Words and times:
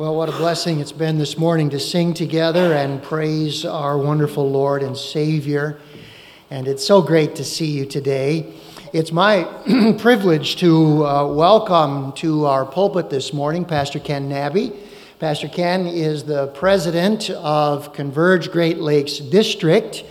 Well, 0.00 0.16
what 0.16 0.30
a 0.30 0.32
blessing 0.32 0.80
it's 0.80 0.92
been 0.92 1.18
this 1.18 1.36
morning 1.36 1.68
to 1.68 1.78
sing 1.78 2.14
together 2.14 2.72
and 2.72 3.02
praise 3.02 3.66
our 3.66 3.98
wonderful 3.98 4.50
Lord 4.50 4.82
and 4.82 4.96
Savior. 4.96 5.78
And 6.50 6.66
it's 6.66 6.82
so 6.86 7.02
great 7.02 7.34
to 7.34 7.44
see 7.44 7.66
you 7.66 7.84
today. 7.84 8.50
It's 8.94 9.12
my 9.12 9.44
privilege 9.98 10.56
to 10.60 11.06
uh, 11.06 11.26
welcome 11.26 12.12
to 12.12 12.46
our 12.46 12.64
pulpit 12.64 13.10
this 13.10 13.34
morning 13.34 13.66
Pastor 13.66 14.00
Ken 14.00 14.26
Nabby. 14.26 14.72
Pastor 15.18 15.48
Ken 15.48 15.86
is 15.86 16.24
the 16.24 16.46
president 16.46 17.28
of 17.28 17.92
Converge 17.92 18.50
Great 18.50 18.78
Lakes 18.78 19.18
District. 19.18 20.02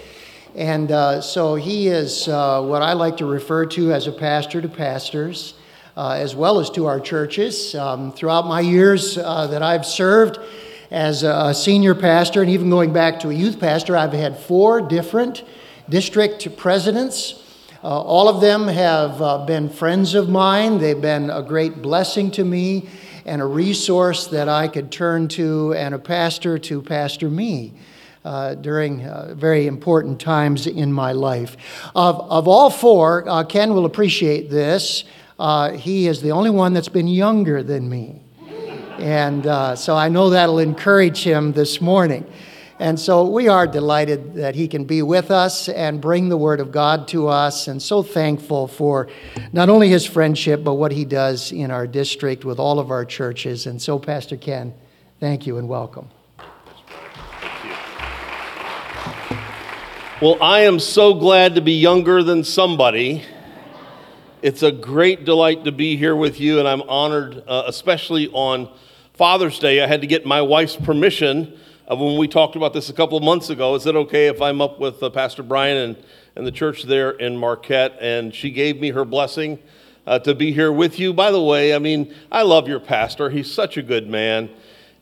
And 0.53 0.91
uh, 0.91 1.19
so 1.19 1.55
he 1.55 1.87
is 1.87 2.27
uh, 2.27 2.61
what 2.61 2.83
I 2.83 2.93
like 2.93 3.17
to 3.17 3.25
refer 3.25 3.65
to 3.65 3.91
as 3.91 4.05
a 4.05 4.11
pastor 4.11 4.61
to 4.61 4.69
pastors 4.69 5.55
uh, 5.99 6.13
as 6.13 6.33
well 6.33 6.61
as 6.61 6.69
to 6.69 6.85
our 6.85 6.97
churches. 6.97 7.75
Um, 7.75 8.13
throughout 8.13 8.47
my 8.47 8.61
years 8.61 9.17
uh, 9.17 9.47
that 9.47 9.61
I've 9.61 9.85
served 9.85 10.39
as 10.89 11.23
a 11.23 11.53
senior 11.53 11.93
pastor 11.93 12.41
and 12.41 12.49
even 12.49 12.69
going 12.69 12.93
back 12.93 13.19
to 13.19 13.29
a 13.29 13.33
youth 13.33 13.59
pastor, 13.59 13.97
I've 13.97 14.13
had 14.13 14.39
four 14.39 14.79
different 14.79 15.43
district 15.89 16.55
presidents. 16.55 17.43
Uh, 17.83 17.87
all 17.87 18.29
of 18.29 18.39
them 18.39 18.69
have 18.69 19.21
uh, 19.21 19.45
been 19.45 19.67
friends 19.67 20.13
of 20.13 20.29
mine. 20.29 20.77
They've 20.77 21.01
been 21.01 21.29
a 21.29 21.43
great 21.43 21.81
blessing 21.81 22.31
to 22.31 22.45
me 22.45 22.87
and 23.25 23.41
a 23.41 23.45
resource 23.45 24.27
that 24.27 24.47
I 24.47 24.69
could 24.69 24.93
turn 24.93 25.27
to, 25.29 25.73
and 25.73 25.93
a 25.93 25.99
pastor 25.99 26.57
to 26.59 26.81
pastor 26.81 27.29
me. 27.29 27.73
Uh, 28.25 28.53
during 28.53 29.05
uh, 29.05 29.33
very 29.33 29.65
important 29.65 30.19
times 30.19 30.67
in 30.67 30.91
my 30.91 31.13
life. 31.13 31.55
Of, 31.95 32.19
of 32.29 32.49
all 32.49 32.69
four, 32.69 33.27
uh, 33.27 33.45
Ken 33.45 33.73
will 33.73 33.85
appreciate 33.85 34.49
this 34.49 35.05
uh, 35.39 35.71
he 35.71 36.07
is 36.07 36.21
the 36.21 36.31
only 36.31 36.49
one 36.49 36.73
that's 36.73 36.89
been 36.89 37.07
younger 37.07 37.63
than 37.63 37.89
me. 37.89 38.21
And 38.99 39.47
uh, 39.47 39.77
so 39.77 39.95
I 39.95 40.09
know 40.09 40.31
that'll 40.31 40.59
encourage 40.59 41.23
him 41.23 41.53
this 41.53 41.79
morning. 41.79 42.29
And 42.79 42.99
so 42.99 43.25
we 43.25 43.47
are 43.47 43.65
delighted 43.65 44.35
that 44.35 44.55
he 44.55 44.67
can 44.67 44.83
be 44.83 45.01
with 45.01 45.31
us 45.31 45.69
and 45.69 46.01
bring 46.01 46.27
the 46.27 46.37
Word 46.37 46.59
of 46.59 46.71
God 46.71 47.07
to 47.09 47.27
us, 47.27 47.67
and 47.67 47.81
so 47.81 48.03
thankful 48.03 48.67
for 48.67 49.09
not 49.51 49.69
only 49.69 49.89
his 49.89 50.05
friendship, 50.05 50.63
but 50.63 50.75
what 50.75 50.91
he 50.91 51.03
does 51.03 51.51
in 51.51 51.71
our 51.71 51.87
district 51.87 52.45
with 52.45 52.59
all 52.59 52.79
of 52.79 52.91
our 52.91 53.03
churches. 53.03 53.65
And 53.65 53.81
so, 53.81 53.99
Pastor 53.99 54.37
Ken, 54.37 54.73
thank 55.19 55.45
you 55.47 55.57
and 55.57 55.67
welcome. 55.67 56.09
Well, 60.21 60.37
I 60.41 60.61
am 60.61 60.79
so 60.79 61.13
glad 61.13 61.55
to 61.55 61.61
be 61.61 61.73
younger 61.73 62.23
than 62.23 62.43
somebody 62.43 63.25
it's 64.41 64.63
a 64.63 64.71
great 64.71 65.25
delight 65.25 65.65
to 65.65 65.71
be 65.71 65.97
here 65.97 66.15
with 66.15 66.39
you, 66.39 66.59
and 66.59 66.67
I'm 66.67 66.81
honored, 66.83 67.43
uh, 67.45 67.63
especially 67.67 68.29
on 68.29 68.69
Father's 69.13 69.59
Day. 69.59 69.83
I 69.83 69.87
had 69.87 70.01
to 70.01 70.07
get 70.07 70.25
my 70.25 70.41
wife's 70.41 70.77
permission 70.77 71.57
uh, 71.91 71.95
when 71.97 72.17
we 72.17 72.27
talked 72.27 72.55
about 72.55 72.73
this 72.73 72.89
a 72.89 72.93
couple 72.93 73.17
of 73.17 73.23
months 73.23 73.49
ago. 73.49 73.75
Is 73.75 73.85
it 73.85 73.95
okay 73.95 74.27
if 74.27 74.41
I'm 74.41 74.61
up 74.61 74.79
with 74.79 75.03
uh, 75.03 75.09
Pastor 75.09 75.43
Brian 75.43 75.77
and, 75.77 76.03
and 76.37 76.47
the 76.47 76.51
church 76.51 76.83
there 76.83 77.11
in 77.11 77.35
Marquette? 77.35 77.97
And 77.99 78.33
she 78.33 78.49
gave 78.49 78.79
me 78.79 78.91
her 78.91 79.03
blessing 79.03 79.59
uh, 80.07 80.19
to 80.19 80.33
be 80.33 80.53
here 80.53 80.71
with 80.71 80.99
you. 80.99 81.13
By 81.13 81.31
the 81.31 81.41
way, 81.41 81.75
I 81.75 81.79
mean, 81.79 82.13
I 82.31 82.43
love 82.43 82.67
your 82.69 82.79
pastor, 82.79 83.29
he's 83.29 83.51
such 83.51 83.75
a 83.75 83.81
good 83.81 84.07
man. 84.07 84.49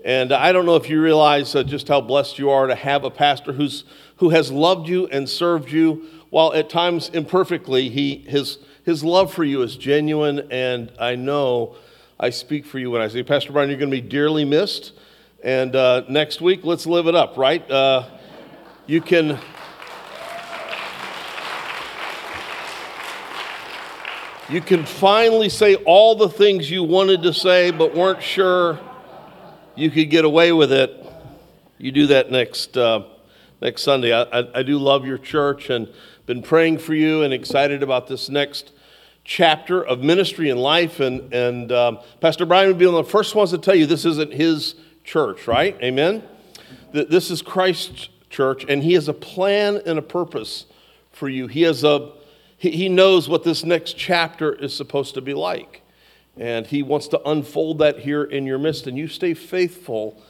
And 0.03 0.31
I 0.31 0.51
don't 0.51 0.65
know 0.65 0.77
if 0.77 0.89
you 0.89 1.01
realize 1.01 1.53
uh, 1.53 1.63
just 1.63 1.87
how 1.89 2.01
blessed 2.01 2.39
you 2.39 2.49
are 2.49 2.65
to 2.65 2.75
have 2.75 3.03
a 3.03 3.11
pastor 3.11 3.53
who's, 3.53 3.83
who 4.15 4.29
has 4.29 4.51
loved 4.51 4.87
you 4.87 5.05
and 5.07 5.29
served 5.29 5.71
you, 5.71 6.07
while 6.29 6.53
at 6.53 6.69
times 6.69 7.09
imperfectly, 7.09 7.89
he, 7.89 8.17
his 8.17 8.57
his 8.87 9.03
love 9.03 9.33
for 9.33 9.43
you 9.43 9.63
is 9.63 9.75
genuine, 9.75 10.47
and 10.49 10.89
I 10.97 11.15
know 11.15 11.75
I 12.17 12.29
speak 12.29 12.65
for 12.65 12.79
you 12.79 12.89
when 12.89 13.01
I 13.01 13.09
say, 13.09 13.21
Pastor 13.21 13.51
Brian, 13.51 13.69
you're 13.69 13.77
going 13.77 13.91
to 13.91 13.97
be 13.97 13.99
dearly 13.99 14.45
missed. 14.45 14.93
And 15.43 15.75
uh, 15.75 16.03
next 16.07 16.39
week, 16.39 16.61
let's 16.63 16.85
live 16.85 17.05
it 17.07 17.13
up, 17.13 17.35
right? 17.35 17.69
Uh, 17.69 18.07
you 18.85 19.01
can. 19.01 19.37
You 24.49 24.61
can 24.61 24.85
finally 24.85 25.49
say 25.49 25.75
all 25.75 26.15
the 26.15 26.29
things 26.29 26.71
you 26.71 26.81
wanted 26.81 27.23
to 27.23 27.33
say 27.33 27.71
but 27.71 27.93
weren't 27.93 28.23
sure 28.23 28.79
you 29.75 29.91
could 29.91 30.09
get 30.09 30.23
away 30.23 30.53
with 30.53 30.71
it. 30.71 31.05
You 31.77 31.91
do 31.91 32.07
that 32.07 32.31
next, 32.31 32.77
uh, 32.77 33.03
next 33.61 33.81
Sunday. 33.81 34.13
I, 34.13 34.21
I, 34.21 34.59
I 34.59 34.63
do 34.63 34.77
love 34.77 35.05
your 35.05 35.17
church 35.17 35.69
and 35.69 35.89
been 36.25 36.41
praying 36.41 36.77
for 36.77 36.93
you 36.93 37.23
and 37.23 37.33
excited 37.33 37.83
about 37.83 38.07
this 38.07 38.29
next 38.29 38.71
chapter 39.27 39.83
of 39.83 39.99
ministry 39.99 40.49
and 40.49 40.59
life. 40.59 41.01
And, 41.01 41.31
and 41.33 41.71
um, 41.71 41.99
Pastor 42.21 42.45
Brian 42.45 42.69
would 42.69 42.77
be 42.77 42.87
one 42.87 42.95
of 42.95 43.05
the 43.05 43.11
first 43.11 43.35
ones 43.35 43.51
to 43.51 43.57
tell 43.57 43.75
you 43.75 43.85
this 43.85 44.05
isn't 44.05 44.33
his 44.33 44.75
church, 45.03 45.47
right? 45.47 45.77
Amen? 45.83 46.23
This 46.93 47.29
is 47.29 47.41
Christ's 47.41 48.07
church, 48.29 48.65
and 48.67 48.81
he 48.81 48.93
has 48.93 49.09
a 49.09 49.13
plan 49.13 49.81
and 49.85 49.99
a 49.99 50.01
purpose 50.01 50.65
for 51.11 51.27
you. 51.27 51.47
He, 51.47 51.63
has 51.63 51.83
a, 51.83 52.13
he 52.57 52.87
knows 52.87 53.27
what 53.27 53.43
this 53.43 53.65
next 53.65 53.97
chapter 53.97 54.53
is 54.53 54.73
supposed 54.73 55.13
to 55.15 55.21
be 55.21 55.33
like. 55.33 55.81
And 56.37 56.65
he 56.65 56.81
wants 56.81 57.09
to 57.09 57.29
unfold 57.29 57.79
that 57.79 57.99
here 57.99 58.23
in 58.23 58.45
your 58.45 58.57
midst, 58.57 58.87
and 58.87 58.97
you 58.97 59.09
stay 59.09 59.33
faithful. 59.33 60.21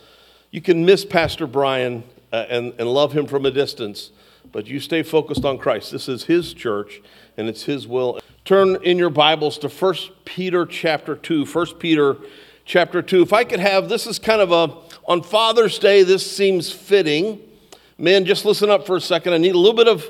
You 0.50 0.62
can 0.62 0.85
miss 0.85 1.06
Pastor 1.06 1.46
Brian 1.46 2.03
uh, 2.34 2.46
and, 2.50 2.74
and 2.79 2.91
love 2.91 3.14
him 3.14 3.28
from 3.28 3.46
a 3.46 3.52
distance, 3.52 4.09
but 4.52 4.66
you 4.66 4.79
stay 4.79 5.03
focused 5.03 5.46
on 5.46 5.59
Christ. 5.59 5.91
This 5.91 6.09
is 6.09 6.24
his 6.24 6.53
church, 6.53 7.02
and 7.35 7.47
it's 7.47 7.64
his 7.64 7.85
will. 7.88 8.19
Turn 8.47 8.78
in 8.81 8.97
your 8.97 9.09
Bibles 9.09 9.58
to 9.58 9.68
1 9.68 9.96
Peter 10.24 10.66
chapter 10.66 11.18
2. 11.18 11.46
1 11.46 11.66
Peter 11.80 12.16
chapter 12.63 13.02
2. 13.02 13.24
If 13.24 13.34
I 13.34 13.44
could 13.44 13.59
have, 13.59 13.90
this 13.90 14.08
is 14.08 14.19
kind 14.19 14.40
of 14.40 14.53
a, 14.53 14.74
on 15.06 15.22
Father's 15.22 15.78
Day, 15.78 16.03
this 16.03 16.25
seems 16.31 16.72
fitting. 16.72 17.41
Men, 17.97 18.24
just 18.24 18.46
listen 18.46 18.69
up 18.69 18.88
for 18.88 18.96
a 18.96 19.02
second. 19.02 19.34
I 19.34 19.38
need 19.38 19.53
a 19.53 19.58
little 19.58 19.75
bit 19.75 19.90
of 19.90 20.09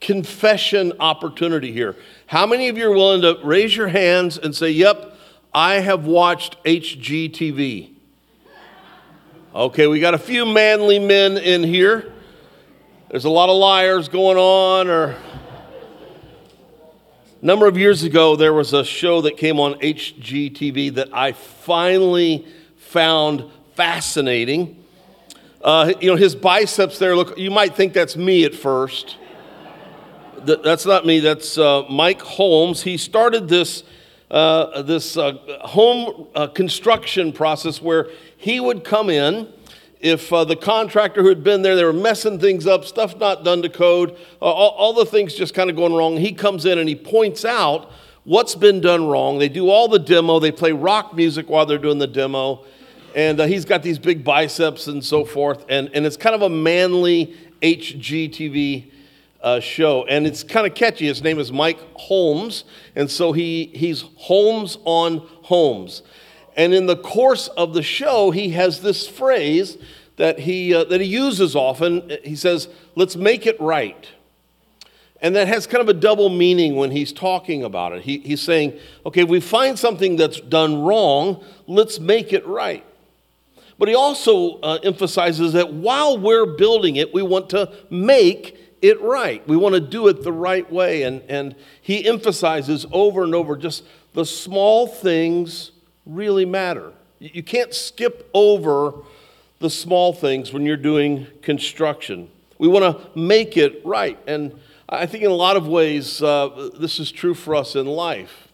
confession 0.00 0.92
opportunity 0.98 1.70
here. 1.70 1.94
How 2.26 2.46
many 2.46 2.68
of 2.68 2.76
you 2.76 2.90
are 2.90 2.92
willing 2.92 3.22
to 3.22 3.38
raise 3.44 3.76
your 3.76 3.86
hands 3.86 4.38
and 4.38 4.52
say, 4.56 4.70
Yep, 4.70 5.16
I 5.54 5.74
have 5.74 6.04
watched 6.04 6.60
HGTV? 6.64 7.92
Okay, 9.54 9.86
we 9.86 10.00
got 10.00 10.14
a 10.14 10.18
few 10.18 10.44
manly 10.44 10.98
men 10.98 11.38
in 11.38 11.62
here. 11.62 12.12
There's 13.08 13.24
a 13.24 13.30
lot 13.30 13.48
of 13.48 13.56
liars 13.56 14.08
going 14.08 14.36
on, 14.36 14.88
or 14.88 15.14
a 17.40 17.44
number 17.44 17.68
of 17.68 17.78
years 17.78 18.02
ago, 18.02 18.34
there 18.34 18.52
was 18.52 18.72
a 18.72 18.84
show 18.84 19.20
that 19.20 19.36
came 19.36 19.60
on 19.60 19.74
HGTV 19.74 20.94
that 20.94 21.08
I 21.12 21.32
finally 21.32 22.44
found 22.76 23.44
fascinating. 23.74 24.82
Uh, 25.62 25.92
you 26.00 26.10
know, 26.10 26.16
his 26.16 26.34
biceps 26.34 26.98
there 26.98 27.14
look, 27.14 27.38
you 27.38 27.52
might 27.52 27.76
think 27.76 27.92
that's 27.92 28.16
me 28.16 28.44
at 28.44 28.56
first. 28.56 29.18
that's 30.44 30.84
not 30.84 31.06
me, 31.06 31.20
that's 31.20 31.56
uh, 31.56 31.84
Mike 31.88 32.20
Holmes. 32.22 32.82
He 32.82 32.96
started 32.96 33.46
this, 33.48 33.84
uh, 34.32 34.82
this 34.82 35.16
uh, 35.16 35.34
home 35.60 36.26
uh, 36.34 36.48
construction 36.48 37.32
process 37.32 37.80
where 37.80 38.10
he 38.36 38.58
would 38.58 38.82
come 38.82 39.10
in 39.10 39.52
if 40.00 40.32
uh, 40.32 40.44
the 40.44 40.56
contractor 40.56 41.22
who 41.22 41.28
had 41.28 41.42
been 41.42 41.62
there, 41.62 41.74
they 41.74 41.84
were 41.84 41.92
messing 41.92 42.38
things 42.38 42.66
up, 42.66 42.84
stuff 42.84 43.16
not 43.18 43.44
done 43.44 43.62
to 43.62 43.68
code, 43.68 44.12
uh, 44.40 44.44
all, 44.44 44.70
all, 44.70 44.92
the 44.92 45.04
things 45.04 45.34
just 45.34 45.54
kind 45.54 45.68
of 45.68 45.76
going 45.76 45.92
wrong. 45.92 46.16
He 46.16 46.32
comes 46.32 46.64
in 46.66 46.78
and 46.78 46.88
he 46.88 46.94
points 46.94 47.44
out 47.44 47.90
what's 48.24 48.54
been 48.54 48.80
done 48.80 49.08
wrong. 49.08 49.38
They 49.38 49.48
do 49.48 49.68
all 49.68 49.88
the 49.88 49.98
demo, 49.98 50.38
they 50.38 50.52
play 50.52 50.72
rock 50.72 51.14
music 51.14 51.48
while 51.48 51.66
they're 51.66 51.78
doing 51.78 51.98
the 51.98 52.06
demo, 52.06 52.64
and 53.16 53.40
uh, 53.40 53.46
he's 53.46 53.64
got 53.64 53.82
these 53.82 53.98
big 53.98 54.22
biceps 54.22 54.86
and 54.86 55.04
so 55.04 55.24
forth. 55.24 55.64
And, 55.68 55.90
and 55.94 56.06
it's 56.06 56.16
kind 56.16 56.34
of 56.34 56.42
a 56.42 56.48
manly 56.50 57.36
HGTV 57.62 58.92
uh, 59.42 59.60
show, 59.60 60.04
and 60.06 60.26
it's 60.26 60.44
kind 60.44 60.66
of 60.66 60.74
catchy. 60.74 61.06
His 61.06 61.22
name 61.22 61.38
is 61.38 61.50
Mike 61.50 61.78
Holmes, 61.94 62.64
and 62.94 63.10
so 63.10 63.32
he, 63.32 63.70
he's 63.74 64.04
Holmes 64.16 64.78
on 64.84 65.18
Holmes. 65.42 66.02
And 66.58 66.74
in 66.74 66.86
the 66.86 66.96
course 66.96 67.46
of 67.48 67.72
the 67.72 67.84
show, 67.84 68.32
he 68.32 68.50
has 68.50 68.82
this 68.82 69.06
phrase 69.06 69.78
that 70.16 70.40
he, 70.40 70.74
uh, 70.74 70.84
that 70.84 71.00
he 71.00 71.06
uses 71.06 71.54
often. 71.54 72.10
He 72.24 72.34
says, 72.34 72.68
Let's 72.96 73.14
make 73.14 73.46
it 73.46 73.58
right. 73.60 74.08
And 75.22 75.36
that 75.36 75.46
has 75.46 75.68
kind 75.68 75.80
of 75.80 75.88
a 75.88 75.94
double 75.94 76.28
meaning 76.28 76.74
when 76.74 76.90
he's 76.90 77.12
talking 77.12 77.62
about 77.62 77.92
it. 77.92 78.02
He, 78.02 78.18
he's 78.18 78.42
saying, 78.42 78.78
okay, 79.04 79.22
if 79.22 79.28
we 79.28 79.40
find 79.40 79.76
something 79.76 80.14
that's 80.14 80.40
done 80.40 80.82
wrong, 80.82 81.44
let's 81.66 81.98
make 81.98 82.32
it 82.32 82.46
right. 82.46 82.84
But 83.80 83.88
he 83.88 83.96
also 83.96 84.60
uh, 84.60 84.78
emphasizes 84.84 85.54
that 85.54 85.72
while 85.72 86.18
we're 86.18 86.46
building 86.46 86.96
it, 86.96 87.12
we 87.12 87.22
want 87.22 87.50
to 87.50 87.72
make 87.90 88.56
it 88.80 89.00
right. 89.00 89.46
We 89.48 89.56
want 89.56 89.74
to 89.74 89.80
do 89.80 90.06
it 90.06 90.22
the 90.22 90.32
right 90.32 90.70
way. 90.70 91.02
And, 91.02 91.22
and 91.28 91.56
he 91.82 92.06
emphasizes 92.06 92.86
over 92.92 93.24
and 93.24 93.34
over 93.34 93.56
just 93.56 93.84
the 94.12 94.24
small 94.24 94.86
things 94.86 95.72
really 96.08 96.44
matter. 96.44 96.92
You 97.20 97.42
can't 97.42 97.74
skip 97.74 98.28
over 98.32 98.94
the 99.60 99.70
small 99.70 100.12
things 100.12 100.52
when 100.52 100.64
you're 100.64 100.76
doing 100.76 101.26
construction. 101.42 102.30
We 102.58 102.66
want 102.68 102.84
to 102.84 103.18
make 103.18 103.56
it 103.56 103.82
right. 103.84 104.18
And 104.26 104.58
I 104.88 105.06
think 105.06 105.22
in 105.22 105.30
a 105.30 105.34
lot 105.34 105.56
of 105.56 105.68
ways, 105.68 106.22
uh, 106.22 106.70
this 106.78 106.98
is 106.98 107.12
true 107.12 107.34
for 107.34 107.54
us 107.54 107.76
in 107.76 107.86
life. 107.86 108.48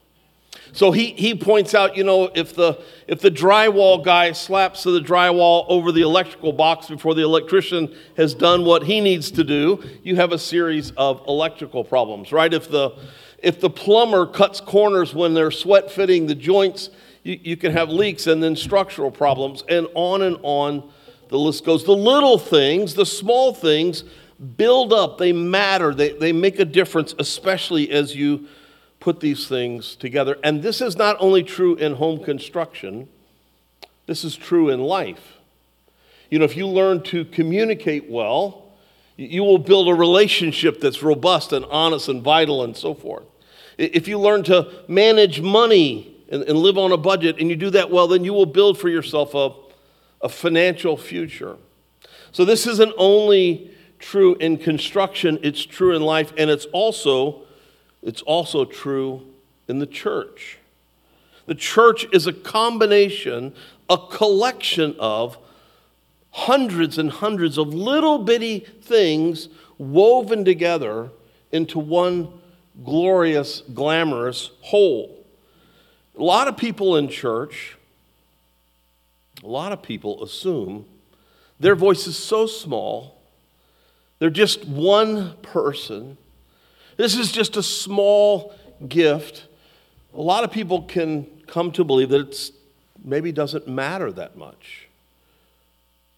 So 0.73 0.91
he, 0.91 1.13
he 1.13 1.37
points 1.37 1.73
out, 1.73 1.97
you 1.97 2.03
know, 2.03 2.31
if 2.35 2.55
the, 2.55 2.83
if 3.07 3.21
the 3.21 3.31
drywall 3.31 4.05
guy 4.05 4.33
slaps 4.33 4.83
the 4.83 4.99
drywall 4.99 5.67
over 5.69 5.93
the 5.93 6.03
electrical 6.03 6.53
box 6.53 6.89
before 6.89 7.15
the 7.15 7.23
electrician 7.23 7.95
has 8.17 8.35
done 8.35 8.65
what 8.65 8.83
he 8.83 9.01
needs 9.01 9.31
to 9.33 9.45
do, 9.45 9.83
you 10.03 10.17
have 10.17 10.33
a 10.33 10.39
series 10.39 10.91
of 10.93 11.23
electrical 11.29 11.85
problems, 11.85 12.33
right? 12.33 12.53
If 12.53 12.69
the, 12.69 12.91
if 13.39 13.61
the 13.61 13.71
plumber 13.71 14.27
cuts 14.27 14.61
corners 14.61 15.15
when 15.15 15.35
they're 15.35 15.53
sweat 15.53 15.93
fitting 15.93 16.27
the 16.27 16.35
joints, 16.35 16.91
you, 17.25 17.41
you 17.43 17.57
can 17.57 17.73
have 17.73 17.89
leaks 17.89 18.29
and 18.29 18.41
then 18.41 18.55
structural 18.55 19.11
problems, 19.11 19.65
and 19.69 19.89
on 19.95 20.23
and 20.23 20.39
on 20.43 20.89
the 21.29 21.39
list 21.39 21.65
goes. 21.65 21.85
The 21.85 21.97
little 21.97 22.39
things, 22.39 22.95
the 22.95 23.07
small 23.07 23.53
things, 23.53 24.05
build 24.57 24.93
up, 24.93 25.19
they 25.19 25.33
matter, 25.33 25.93
they, 25.93 26.13
they 26.13 26.33
make 26.33 26.61
a 26.61 26.65
difference, 26.65 27.15
especially 27.19 27.91
as 27.91 28.15
you 28.15 28.47
put 29.01 29.21
these 29.21 29.49
things 29.49 29.97
together. 29.97 30.39
And 30.45 30.63
this 30.63 30.81
is 30.81 30.97
not 30.97 31.17
only 31.19 31.43
true 31.43 31.75
in 31.75 31.95
home 31.95 32.23
construction, 32.23 33.09
this 34.07 34.25
is 34.25 34.37
true 34.37 34.69
in 34.69 34.81
life. 34.81 35.39
You 36.31 36.39
know, 36.39 36.45
if 36.45 36.57
you 36.57 36.67
learn 36.67 37.03
to 37.05 37.25
communicate 37.25 38.09
well, 38.09 38.65
you 39.17 39.45
will 39.45 39.59
build 39.59 39.89
a 39.89 39.95
relationship 39.95 40.81
that's 40.81 41.03
robust 41.03 41.53
and 41.53 41.65
honest 41.67 42.09
and 42.09 42.23
vital 42.23 42.65
and 42.65 42.77
so 42.77 42.95
forth. 42.95 43.25
If 43.79 44.09
you 44.09 44.19
learn 44.19 44.43
to 44.45 44.71
manage 44.89 45.41
money 45.41 46.14
and, 46.29 46.43
and 46.43 46.59
live 46.59 46.79
on 46.79 46.93
a 46.93 46.97
budget 46.97 47.37
and 47.39 47.51
you 47.51 47.57
do 47.57 47.71
that 47.71 47.91
well, 47.91 48.09
then 48.09 48.25
you 48.25 48.33
will 48.33 48.47
build 48.47 48.79
for 48.79 48.89
yourself 48.89 49.35
a, 49.35 49.51
a 50.23 50.29
financial 50.29 50.97
future. 50.97 51.57
So, 52.33 52.45
this 52.45 52.67
isn't 52.67 52.93
only 52.97 53.71
true 53.99 54.35
in 54.37 54.59
construction, 54.59 55.39
it's 55.43 55.65
true 55.65 55.95
in 55.95 56.03
life, 56.03 56.33
and 56.37 56.51
it's 56.51 56.67
also 56.67 57.43
it's 58.03 58.23
also 58.23 58.65
true 58.65 59.23
in 59.67 59.79
the 59.79 59.87
church. 59.87 60.59
The 61.47 61.55
church 61.55 62.07
is 62.13 62.27
a 62.27 62.33
combination, 62.33 63.55
a 63.89 63.99
collection 63.99 64.95
of 64.99 65.39
hundreds 66.31 66.99
and 66.99 67.11
hundreds 67.11 67.59
of 67.59 67.73
little 67.73 68.19
bitty 68.19 68.61
things 68.61 69.49
woven 69.79 70.45
together 70.45 71.11
into 71.53 71.79
one 71.79 72.29
glorious, 72.85 73.63
glamorous 73.73 74.51
whole. 74.61 75.24
A 76.19 76.23
lot 76.23 76.49
of 76.49 76.57
people 76.57 76.97
in 76.97 77.09
church, 77.09 77.77
a 79.43 79.47
lot 79.47 79.73
of 79.73 79.83
people 79.83 80.23
assume 80.23 80.87
their 81.59 81.75
voice 81.75 82.07
is 82.07 82.17
so 82.17 82.47
small, 82.47 83.21
they're 84.19 84.31
just 84.31 84.65
one 84.65 85.35
person 85.43 86.17
this 86.97 87.17
is 87.17 87.33
just 87.33 87.57
a 87.57 87.63
small 87.63 88.55
gift. 88.87 89.47
A 90.15 90.21
lot 90.21 90.45
of 90.45 90.53
people 90.53 90.83
can 90.83 91.27
come 91.47 91.73
to 91.73 91.85
believe 91.85 92.11
that 92.11 92.29
it 92.29 92.51
maybe 93.03 93.33
doesn't 93.33 93.67
matter 93.67 94.13
that 94.13 94.37
much. 94.37 94.89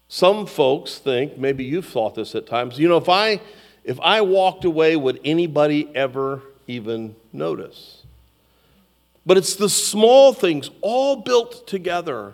Some 0.07 0.45
folks 0.45 0.99
think, 0.99 1.37
maybe 1.37 1.63
you've 1.63 1.87
thought 1.87 2.15
this 2.15 2.35
at 2.35 2.47
times, 2.47 2.79
you 2.79 2.87
know, 2.87 2.97
if 2.97 3.09
I 3.09 3.41
if 3.83 3.99
I 4.01 4.21
walked 4.21 4.65
away, 4.65 4.97
would 4.97 5.19
anybody 5.23 5.89
ever 5.95 6.41
even 6.67 7.15
notice? 7.31 8.03
But 9.27 9.35
it's 9.35 9.55
the 9.55 9.69
small 9.69 10.31
things 10.31 10.69
all 10.79 11.17
built 11.17 11.67
together 11.67 12.33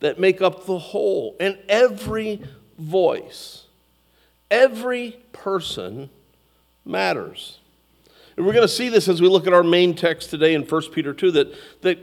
that 0.00 0.18
make 0.18 0.42
up 0.42 0.66
the 0.66 0.78
whole. 0.78 1.36
And 1.38 1.56
every 1.68 2.42
voice, 2.76 3.66
every 4.50 5.18
person 5.32 6.10
matters. 6.84 7.60
And 8.36 8.44
we're 8.44 8.52
going 8.52 8.66
to 8.66 8.74
see 8.74 8.88
this 8.88 9.08
as 9.08 9.22
we 9.22 9.28
look 9.28 9.46
at 9.46 9.52
our 9.52 9.62
main 9.62 9.94
text 9.94 10.30
today 10.30 10.52
in 10.54 10.62
1 10.62 10.82
Peter 10.90 11.14
2 11.14 11.30
that, 11.30 11.54
that 11.82 11.98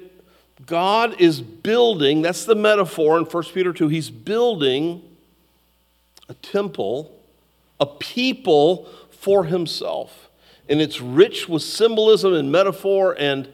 God 0.65 1.19
is 1.19 1.41
building, 1.41 2.21
that's 2.21 2.45
the 2.45 2.55
metaphor 2.55 3.17
in 3.17 3.25
1 3.25 3.43
Peter 3.53 3.73
2, 3.73 3.89
he's 3.89 4.09
building 4.09 5.01
a 6.29 6.33
temple, 6.35 7.13
a 7.77 7.85
people 7.85 8.87
for 9.11 9.43
himself. 9.43 10.29
And 10.69 10.79
it's 10.79 11.01
rich 11.01 11.49
with 11.49 11.61
symbolism 11.61 12.33
and 12.33 12.49
metaphor, 12.49 13.17
and 13.19 13.49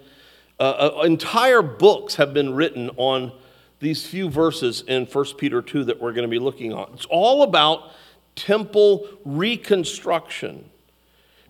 uh, 0.59 0.93
uh, 0.97 1.01
entire 1.03 1.61
books 1.61 2.15
have 2.15 2.33
been 2.33 2.53
written 2.53 2.89
on 2.97 3.31
these 3.79 4.05
few 4.05 4.29
verses 4.29 4.83
in 4.87 5.05
1 5.05 5.25
Peter 5.37 5.61
2 5.61 5.85
that 5.85 6.01
we're 6.01 6.11
going 6.11 6.23
to 6.23 6.29
be 6.29 6.39
looking 6.39 6.73
on. 6.73 6.91
It's 6.93 7.05
all 7.05 7.43
about 7.43 7.91
temple 8.35 9.07
reconstruction. 9.23 10.69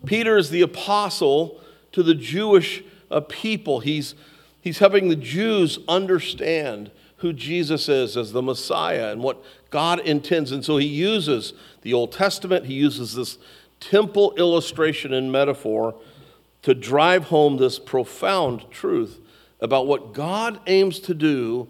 Peter 0.06 0.36
is 0.36 0.50
the 0.50 0.62
apostle 0.62 1.60
to 1.92 2.02
the 2.02 2.14
Jewish 2.14 2.84
uh, 3.10 3.20
people. 3.20 3.80
He's, 3.80 4.14
he's 4.60 4.78
helping 4.78 5.08
the 5.08 5.16
Jews 5.16 5.80
understand 5.88 6.90
who 7.16 7.32
Jesus 7.32 7.88
is 7.88 8.16
as 8.16 8.32
the 8.32 8.42
Messiah 8.42 9.10
and 9.10 9.22
what 9.22 9.42
God 9.70 10.00
intends. 10.00 10.52
And 10.52 10.64
so 10.64 10.76
he 10.76 10.86
uses 10.86 11.52
the 11.82 11.92
Old 11.92 12.12
Testament, 12.12 12.66
he 12.66 12.74
uses 12.74 13.14
this 13.14 13.38
temple 13.80 14.34
illustration 14.36 15.12
and 15.12 15.32
metaphor 15.32 15.94
to 16.62 16.74
drive 16.74 17.24
home 17.24 17.56
this 17.56 17.78
profound 17.78 18.70
truth 18.70 19.20
about 19.60 19.86
what 19.86 20.12
God 20.12 20.60
aims 20.66 20.98
to 21.00 21.14
do 21.14 21.68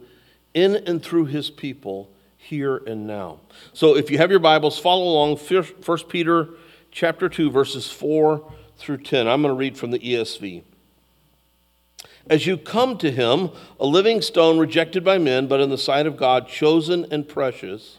in 0.55 0.77
and 0.77 1.03
through 1.03 1.27
his 1.27 1.51
people 1.51 2.11
here 2.37 2.79
and 2.87 3.07
now. 3.07 3.41
So 3.73 3.97
if 3.97 4.11
you 4.11 4.19
have 4.19 4.31
your 4.31 4.41
Bibles, 4.41 4.79
follow 4.79 5.05
along 5.05 5.37
1 5.37 5.99
Peter 6.09 6.49
chapter 6.91 7.29
2, 7.29 7.51
verses 7.51 7.91
4 7.91 8.53
through 8.77 8.99
10. 8.99 9.29
I'm 9.29 9.43
going 9.43 9.55
to 9.55 9.59
read 9.59 9.77
from 9.79 9.91
the 9.91 9.99
ESV. 9.99 10.63
As 12.29 12.47
you 12.47 12.57
come 12.57 12.99
to 12.99 13.11
him, 13.11 13.51
a 13.79 13.87
living 13.87 14.23
stone 14.23 14.59
rejected 14.59 15.05
by 15.05 15.19
men, 15.19 15.47
but 15.47 15.61
in 15.61 15.71
the 15.71 15.79
sight 15.79 16.07
of 16.07 16.17
God, 16.17 16.49
chosen 16.49 17.07
and 17.11 17.29
precious, 17.29 17.99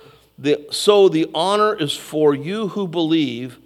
the, 0.41 0.65
so 0.71 1.07
the 1.07 1.29
honor 1.35 1.75
is 1.75 1.95
for 1.95 2.33
you 2.33 2.69
who 2.69 2.87
believe, 2.87 3.59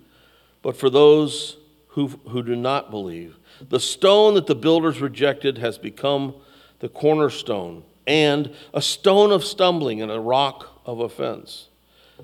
but 0.61 0.75
for 0.75 0.89
those 0.89 1.55
who, 1.89 2.07
who 2.27 2.43
do 2.43 2.55
not 2.55 2.91
believe. 2.91 3.37
The 3.69 3.79
stone 3.79 4.33
that 4.33 4.47
the 4.47 4.55
builders 4.55 4.99
rejected 4.99 5.57
has 5.59 5.77
become 5.77 6.35
the 6.79 6.89
cornerstone, 6.89 7.83
and 8.05 8.53
a 8.73 8.81
stone 8.81 9.31
of 9.31 9.45
stumbling 9.45 10.01
and 10.01 10.11
a 10.11 10.19
rock 10.19 10.81
of 10.85 10.99
offense. 10.99 11.69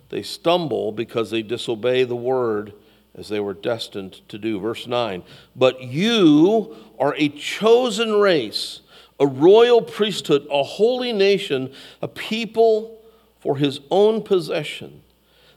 They 0.10 0.22
stumble 0.22 0.92
because 0.92 1.32
they 1.32 1.44
disobey 1.44 2.04
the 2.04 2.18
word 2.18 2.74
as 3.16 3.30
they 3.30 3.40
were 3.40 3.54
destined 3.54 4.20
to 4.28 4.38
do. 4.38 4.60
Verse 4.60 4.86
9, 4.86 5.24
but 5.56 5.82
you 5.82 6.76
are 7.00 7.16
a 7.18 7.30
chosen 7.30 8.16
race, 8.16 8.82
a 9.18 9.26
royal 9.26 9.82
priesthood, 9.82 10.46
a 10.52 10.64
holy 10.64 11.14
nation, 11.14 11.72
a 12.02 12.10
people 12.10 13.01
for 13.42 13.58
his 13.58 13.82
own 13.90 14.24
possession, 14.24 15.02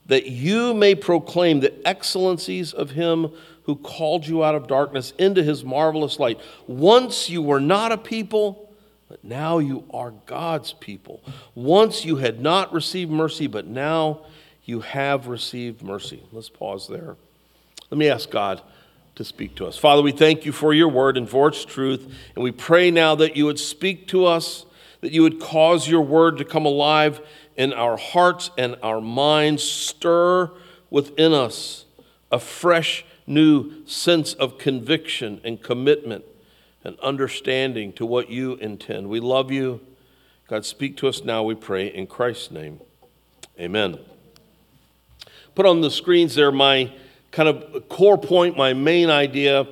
that 0.06 0.26
you 0.26 0.74
may 0.74 0.94
proclaim 0.94 1.60
the 1.60 1.86
excellencies 1.86 2.72
of 2.72 2.90
him 2.90 3.30
who 3.64 3.76
called 3.76 4.26
you 4.26 4.42
out 4.42 4.54
of 4.54 4.66
darkness 4.66 5.12
into 5.18 5.42
his 5.42 5.64
marvelous 5.64 6.18
light. 6.18 6.40
Once 6.66 7.30
you 7.30 7.40
were 7.40 7.60
not 7.60 7.92
a 7.92 7.98
people, 7.98 8.70
but 9.08 9.22
now 9.22 9.58
you 9.58 9.84
are 9.92 10.12
God's 10.26 10.72
people. 10.72 11.22
Once 11.54 12.04
you 12.04 12.16
had 12.16 12.40
not 12.40 12.72
received 12.72 13.10
mercy, 13.10 13.46
but 13.46 13.66
now 13.66 14.20
you 14.64 14.80
have 14.80 15.28
received 15.28 15.82
mercy. 15.82 16.22
Let's 16.32 16.48
pause 16.48 16.88
there. 16.88 17.16
Let 17.90 17.98
me 17.98 18.08
ask 18.08 18.30
God 18.30 18.60
to 19.14 19.24
speak 19.24 19.54
to 19.56 19.66
us. 19.66 19.78
Father, 19.78 20.02
we 20.02 20.12
thank 20.12 20.44
you 20.44 20.52
for 20.52 20.74
your 20.74 20.88
word 20.88 21.16
and 21.16 21.28
for 21.28 21.48
its 21.48 21.64
truth, 21.64 22.12
and 22.34 22.42
we 22.42 22.50
pray 22.50 22.90
now 22.90 23.14
that 23.14 23.36
you 23.36 23.46
would 23.46 23.60
speak 23.60 24.08
to 24.08 24.24
us, 24.24 24.66
that 25.00 25.12
you 25.12 25.22
would 25.22 25.38
cause 25.38 25.86
your 25.86 26.00
word 26.00 26.38
to 26.38 26.44
come 26.44 26.66
alive 26.66 27.20
in 27.56 27.72
our 27.72 27.96
hearts 27.96 28.50
and 28.58 28.76
our 28.82 29.00
minds, 29.00 29.62
stir 29.62 30.50
within 30.90 31.32
us 31.32 31.84
a 32.30 32.38
fresh, 32.38 33.04
new 33.26 33.86
sense 33.86 34.34
of 34.34 34.58
conviction 34.58 35.40
and 35.44 35.62
commitment 35.62 36.24
and 36.82 36.98
understanding 37.00 37.92
to 37.94 38.04
what 38.04 38.28
you 38.28 38.54
intend. 38.56 39.08
We 39.08 39.20
love 39.20 39.50
you. 39.50 39.80
God, 40.48 40.66
speak 40.66 40.96
to 40.98 41.08
us 41.08 41.24
now, 41.24 41.42
we 41.42 41.54
pray, 41.54 41.86
in 41.86 42.06
Christ's 42.06 42.50
name. 42.50 42.80
Amen. 43.58 43.98
Put 45.54 45.64
on 45.64 45.80
the 45.80 45.90
screens 45.90 46.34
there 46.34 46.52
my 46.52 46.92
kind 47.30 47.48
of 47.48 47.88
core 47.88 48.18
point, 48.18 48.56
my 48.56 48.72
main 48.72 49.10
idea 49.10 49.66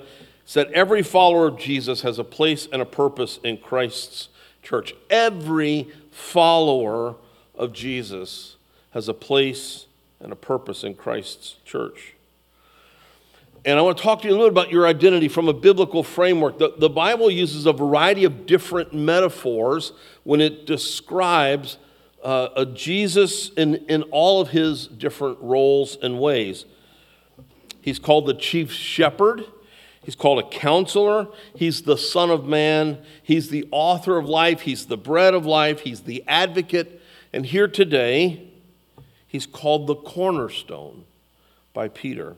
is 0.47 0.55
that 0.55 0.71
every 0.73 1.03
follower 1.03 1.47
of 1.47 1.59
Jesus 1.59 2.03
has 2.03 2.19
a 2.19 2.25
place 2.25 2.67
and 2.73 2.83
a 2.83 2.87
purpose 2.87 3.39
in 3.45 3.57
Christ's 3.57 4.29
church. 4.62 4.95
Every 5.11 5.89
follower 6.11 7.17
of 7.54 7.73
Jesus 7.73 8.56
has 8.90 9.09
a 9.09 9.14
place 9.14 9.87
and 10.21 10.32
a 10.32 10.37
purpose 10.37 10.85
in 10.85 10.94
Christ's 10.94 11.56
church. 11.64 12.14
And 13.64 13.78
I 13.78 13.82
want 13.82 13.97
to 13.97 14.02
talk 14.02 14.23
to 14.23 14.28
you 14.28 14.35
a 14.35 14.37
little 14.37 14.50
bit 14.50 14.61
about 14.61 14.73
your 14.73 14.87
identity 14.87 15.28
from 15.28 15.49
a 15.49 15.52
biblical 15.52 16.02
framework. 16.02 16.59
The, 16.59 16.75
the 16.76 16.88
Bible 16.90 17.30
uses 17.30 17.66
a 17.66 17.73
variety 17.73 18.25
of 18.25 18.44
different 18.44 18.92
metaphors 18.92 19.92
when 20.25 20.40
it 20.40 20.66
describes 20.66 21.78
uh, 22.25 22.49
a 22.56 22.66
Jesus 22.66 23.50
in, 23.50 23.76
in 23.88 24.02
all 24.04 24.40
of 24.40 24.49
his 24.49 24.87
different 24.87 25.38
roles 25.40 25.97
and 26.02 26.18
ways. 26.18 26.64
He's 27.80 27.99
called 27.99 28.26
the 28.26 28.35
chief 28.35 28.73
shepherd. 28.73 29.44
He's 30.04 30.16
called 30.16 30.40
a 30.40 30.49
counselor. 30.49 31.28
He's 31.54 31.82
the 31.82 31.97
Son 31.97 32.30
of 32.30 32.47
Man. 32.47 32.99
He's 33.23 33.50
the 33.50 33.68
author 33.71 34.18
of 34.18 34.28
life. 34.28 34.62
He's 34.62 34.87
the 34.87 34.97
bread 34.97 35.35
of 35.35 35.47
life. 35.47 35.80
He's 35.80 36.00
the 36.00 36.25
advocate. 36.26 37.00
And 37.33 37.47
here 37.47 37.69
today, 37.69 38.49
he's 39.27 39.47
called 39.47 39.87
the 39.87 39.95
cornerstone 39.95 41.05
by 41.73 41.89
Peter. 41.89 42.37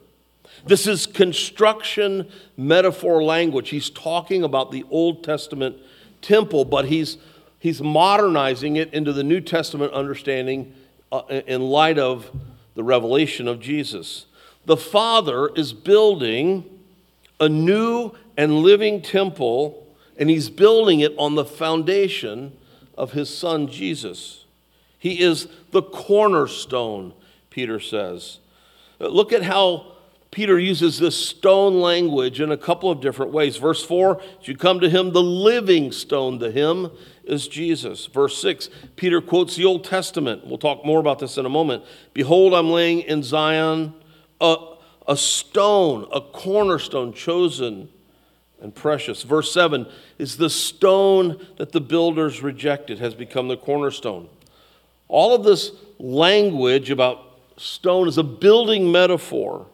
This 0.66 0.86
is 0.86 1.06
construction 1.06 2.28
metaphor 2.56 3.22
language. 3.22 3.70
He's 3.70 3.90
talking 3.90 4.44
about 4.44 4.70
the 4.70 4.84
Old 4.90 5.24
Testament 5.24 5.76
temple, 6.22 6.64
but 6.64 6.84
he's, 6.86 7.16
he's 7.58 7.82
modernizing 7.82 8.76
it 8.76 8.92
into 8.94 9.12
the 9.12 9.24
New 9.24 9.40
Testament 9.40 9.92
understanding 9.92 10.72
uh, 11.10 11.22
in 11.28 11.62
light 11.62 11.98
of 11.98 12.30
the 12.74 12.84
revelation 12.84 13.48
of 13.48 13.60
Jesus. 13.60 14.26
The 14.66 14.76
Father 14.76 15.48
is 15.54 15.72
building 15.72 16.64
a 17.40 17.48
new 17.48 18.12
and 18.36 18.58
living 18.58 19.02
temple, 19.02 19.86
and 20.16 20.30
he's 20.30 20.48
building 20.50 21.00
it 21.00 21.14
on 21.18 21.34
the 21.34 21.44
foundation 21.44 22.56
of 22.96 23.12
his 23.12 23.34
son 23.36 23.66
Jesus. 23.68 24.43
He 25.04 25.20
is 25.20 25.48
the 25.70 25.82
cornerstone, 25.82 27.12
Peter 27.50 27.78
says. 27.78 28.38
Uh, 28.98 29.08
look 29.08 29.34
at 29.34 29.42
how 29.42 29.92
Peter 30.30 30.58
uses 30.58 30.98
this 30.98 31.14
stone 31.14 31.78
language 31.78 32.40
in 32.40 32.50
a 32.50 32.56
couple 32.56 32.90
of 32.90 33.02
different 33.02 33.30
ways. 33.30 33.58
Verse 33.58 33.84
4, 33.84 34.22
as 34.40 34.48
you 34.48 34.56
come 34.56 34.80
to 34.80 34.88
him, 34.88 35.12
the 35.12 35.22
living 35.22 35.92
stone 35.92 36.38
to 36.38 36.50
him 36.50 36.90
is 37.22 37.48
Jesus. 37.48 38.06
Verse 38.06 38.38
6, 38.38 38.70
Peter 38.96 39.20
quotes 39.20 39.56
the 39.56 39.66
Old 39.66 39.84
Testament. 39.84 40.46
We'll 40.46 40.56
talk 40.56 40.86
more 40.86 41.00
about 41.00 41.18
this 41.18 41.36
in 41.36 41.44
a 41.44 41.50
moment. 41.50 41.84
Behold, 42.14 42.54
I'm 42.54 42.70
laying 42.70 43.00
in 43.00 43.22
Zion 43.22 43.92
a, 44.40 44.56
a 45.06 45.18
stone, 45.18 46.08
a 46.14 46.22
cornerstone 46.22 47.12
chosen 47.12 47.90
and 48.58 48.74
precious. 48.74 49.22
Verse 49.22 49.52
7 49.52 49.86
is 50.16 50.38
the 50.38 50.48
stone 50.48 51.46
that 51.58 51.72
the 51.72 51.82
builders 51.82 52.42
rejected 52.42 53.00
has 53.00 53.14
become 53.14 53.48
the 53.48 53.58
cornerstone. 53.58 54.30
All 55.08 55.34
of 55.34 55.44
this 55.44 55.72
language 55.98 56.90
about 56.90 57.20
stone 57.56 58.08
is 58.08 58.18
a 58.18 58.22
building 58.22 58.90
metaphor 58.90 59.66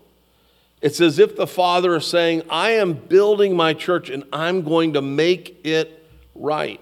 it's 0.81 1.01
as 1.01 1.19
if 1.19 1.37
the 1.37 1.47
Father 1.47 1.97
is 1.97 2.07
saying, 2.07 2.43
I 2.49 2.71
am 2.73 2.95
building 2.95 3.55
my 3.55 3.75
church 3.75 4.09
and 4.09 4.25
I'm 4.33 4.63
going 4.63 4.95
to 4.95 5.03
make 5.03 5.61
it 5.65 6.07
right. 6.35 6.81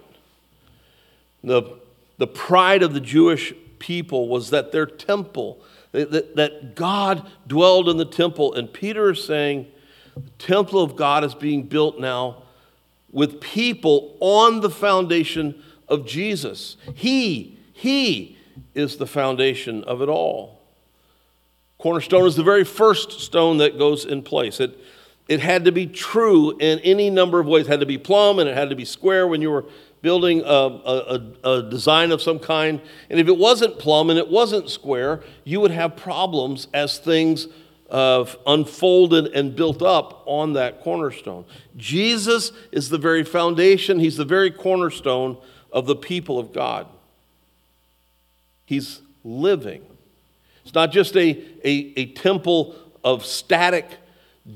The, 1.42 1.78
the 2.16 2.26
pride 2.26 2.82
of 2.82 2.94
the 2.94 3.00
Jewish 3.00 3.52
people 3.78 4.28
was 4.28 4.50
that 4.50 4.70
their 4.70 4.86
temple, 4.86 5.60
that, 5.92 6.36
that 6.36 6.76
God 6.76 7.28
dwelled 7.46 7.88
in 7.88 7.96
the 7.96 8.04
temple. 8.04 8.54
And 8.54 8.72
Peter 8.72 9.10
is 9.10 9.24
saying, 9.24 9.66
the 10.14 10.30
temple 10.38 10.80
of 10.80 10.94
God 10.94 11.24
is 11.24 11.34
being 11.34 11.64
built 11.64 11.98
now 11.98 12.42
with 13.10 13.40
people 13.40 14.16
on 14.20 14.60
the 14.60 14.70
foundation 14.70 15.60
of 15.88 16.06
Jesus. 16.06 16.76
He, 16.94 17.58
He 17.72 18.37
is 18.74 18.96
the 18.96 19.06
foundation 19.06 19.84
of 19.84 20.02
it 20.02 20.08
all. 20.08 20.60
Cornerstone 21.78 22.26
is 22.26 22.34
the 22.34 22.42
very 22.42 22.64
first 22.64 23.20
stone 23.20 23.58
that 23.58 23.78
goes 23.78 24.04
in 24.04 24.22
place. 24.22 24.58
It, 24.58 24.78
it 25.28 25.40
had 25.40 25.64
to 25.66 25.72
be 25.72 25.86
true 25.86 26.56
in 26.58 26.80
any 26.80 27.10
number 27.10 27.38
of 27.38 27.46
ways. 27.46 27.66
It 27.66 27.70
had 27.70 27.80
to 27.80 27.86
be 27.86 27.98
plumb 27.98 28.38
and 28.38 28.48
it 28.48 28.56
had 28.56 28.70
to 28.70 28.76
be 28.76 28.84
square 28.84 29.28
when 29.28 29.40
you 29.40 29.50
were 29.50 29.66
building 30.00 30.42
a, 30.44 30.44
a, 30.44 31.32
a, 31.44 31.62
design 31.62 32.12
of 32.12 32.22
some 32.22 32.38
kind. 32.38 32.80
And 33.10 33.20
if 33.20 33.28
it 33.28 33.36
wasn't 33.36 33.78
plumb 33.78 34.10
and 34.10 34.18
it 34.18 34.28
wasn't 34.28 34.70
square, 34.70 35.22
you 35.44 35.60
would 35.60 35.70
have 35.70 35.96
problems 35.96 36.68
as 36.72 36.98
things 36.98 37.48
uh, 37.90 38.24
unfolded 38.46 39.26
and 39.28 39.56
built 39.56 39.82
up 39.82 40.22
on 40.26 40.52
that 40.54 40.80
cornerstone. 40.82 41.44
Jesus 41.76 42.52
is 42.70 42.88
the 42.88 42.98
very 42.98 43.24
foundation, 43.24 43.98
He's 43.98 44.16
the 44.16 44.24
very 44.24 44.50
cornerstone 44.50 45.38
of 45.72 45.86
the 45.86 45.96
people 45.96 46.38
of 46.38 46.52
God. 46.52 46.86
He's 48.68 49.00
living. 49.24 49.82
It's 50.62 50.74
not 50.74 50.92
just 50.92 51.16
a, 51.16 51.42
a, 51.64 51.92
a 51.96 52.06
temple 52.12 52.74
of 53.02 53.24
static, 53.24 53.86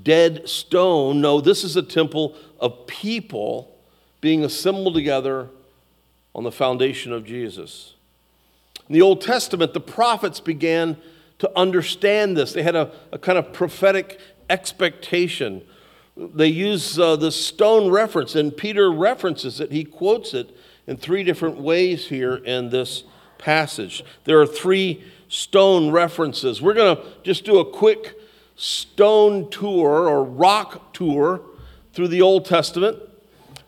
dead 0.03 0.47
stone. 0.47 1.23
No, 1.23 1.41
this 1.41 1.65
is 1.65 1.77
a 1.77 1.83
temple 1.83 2.37
of 2.61 2.87
people 2.87 3.75
being 4.21 4.45
assembled 4.45 4.93
together 4.93 5.49
on 6.35 6.45
the 6.45 6.53
foundation 6.53 7.11
of 7.11 7.25
Jesus. 7.25 7.95
In 8.87 8.93
the 8.93 9.01
Old 9.01 9.23
Testament, 9.23 9.73
the 9.73 9.81
prophets 9.81 10.41
began 10.41 10.99
to 11.39 11.51
understand 11.59 12.37
this. 12.37 12.53
They 12.53 12.63
had 12.63 12.77
a, 12.77 12.93
a 13.13 13.19
kind 13.19 13.39
of 13.39 13.55
prophetic 13.55 14.21
expectation. 14.51 15.63
They 16.19 16.49
use 16.49 16.99
uh, 16.99 17.17
the 17.17 17.33
stone 17.33 17.91
reference, 17.91 18.35
and 18.35 18.55
Peter 18.55 18.93
references 18.93 19.59
it. 19.59 19.73
He 19.73 19.85
quotes 19.85 20.35
it 20.35 20.55
in 20.87 20.99
three 20.99 21.25
different 21.25 21.57
ways 21.57 22.09
here 22.09 22.35
in 22.35 22.69
this 22.69 23.05
passage. 23.43 24.05
There 24.25 24.41
are 24.41 24.47
three 24.47 25.05
stone 25.29 25.91
references. 25.91 26.63
We're 26.63 26.75
going 26.75 26.97
to 26.97 27.03
just 27.25 27.45
do 27.45 27.59
a 27.59 27.65
quick 27.65 28.19
stone 28.57 29.51
tour 29.51 30.09
or 30.09 30.25
rock 30.25 30.95
tour 30.95 31.43
through 31.93 32.09
the 32.09 32.23
Old 32.23 32.47
Testament. 32.47 32.99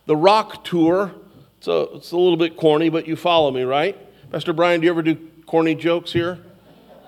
The 0.06 0.16
rock 0.16 0.64
tour, 0.64 1.12
it's 1.58 1.66
a, 1.66 1.88
it's 1.94 2.12
a 2.12 2.16
little 2.16 2.36
bit 2.36 2.56
corny, 2.56 2.88
but 2.88 3.08
you 3.08 3.16
follow 3.16 3.50
me, 3.50 3.62
right? 3.62 3.98
Pastor 4.30 4.52
Brian, 4.52 4.80
do 4.80 4.86
you 4.86 4.90
ever 4.90 5.02
do 5.02 5.16
corny 5.46 5.74
jokes 5.74 6.12
here? 6.12 6.38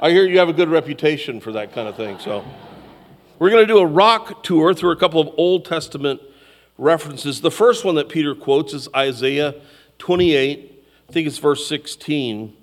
I 0.00 0.10
hear 0.10 0.26
you 0.26 0.38
have 0.38 0.48
a 0.48 0.52
good 0.52 0.68
reputation 0.68 1.40
for 1.40 1.52
that 1.52 1.72
kind 1.72 1.88
of 1.88 1.96
thing. 1.96 2.18
So 2.18 2.44
we're 3.38 3.50
going 3.50 3.66
to 3.66 3.72
do 3.72 3.78
a 3.78 3.86
rock 3.86 4.42
tour 4.42 4.74
through 4.74 4.90
a 4.90 4.96
couple 4.96 5.20
of 5.20 5.30
Old 5.36 5.64
Testament 5.64 6.20
references. 6.78 7.40
The 7.40 7.50
first 7.50 7.84
one 7.84 7.94
that 7.94 8.08
Peter 8.08 8.34
quotes 8.34 8.74
is 8.74 8.88
Isaiah 8.94 9.54
28, 9.98 10.75
I 11.08 11.12
think 11.12 11.26
it's 11.26 11.38
verse 11.38 11.66
16 11.66 12.54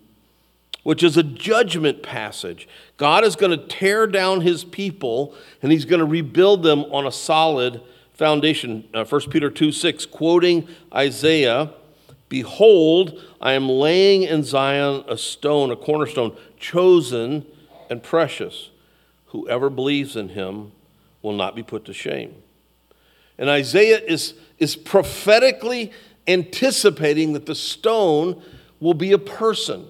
which 0.84 1.02
is 1.02 1.16
a 1.16 1.24
judgment 1.24 2.04
passage. 2.04 2.68
God 2.98 3.24
is 3.24 3.36
going 3.36 3.58
to 3.58 3.68
tear 3.68 4.06
down 4.06 4.42
his 4.42 4.64
people 4.66 5.34
and 5.62 5.72
he's 5.72 5.86
going 5.86 6.02
to 6.02 6.06
rebuild 6.06 6.62
them 6.62 6.82
on 6.92 7.08
a 7.08 7.12
solid 7.12 7.82
foundation. 8.14 8.88
Uh, 8.94 9.06
1 9.06 9.22
Peter 9.30 9.50
2 9.50 9.72
6, 9.72 10.06
quoting 10.06 10.68
Isaiah 10.94 11.74
Behold, 12.30 13.22
I 13.40 13.54
am 13.54 13.70
laying 13.70 14.24
in 14.24 14.44
Zion 14.44 15.04
a 15.08 15.20
stone, 15.20 15.70
a 15.70 15.76
cornerstone, 15.76 16.36
chosen 16.58 17.46
and 17.92 18.02
precious. 18.02 18.72
Whoever 19.28 19.70
believes 19.70 20.16
in 20.16 20.30
him 20.30 20.72
will 21.22 21.34
not 21.34 21.56
be 21.56 21.62
put 21.62 21.86
to 21.86 21.94
shame. 21.94 22.34
And 23.38 23.52
Isaiah 23.52 24.00
is, 24.00 24.34
is 24.58 24.76
prophetically 24.76 25.92
anticipating 26.28 27.34
that 27.34 27.46
the 27.46 27.56
stone 27.56 28.42
will 28.80 28.94
be 28.94 29.12
a 29.12 29.18
person. 29.18 29.88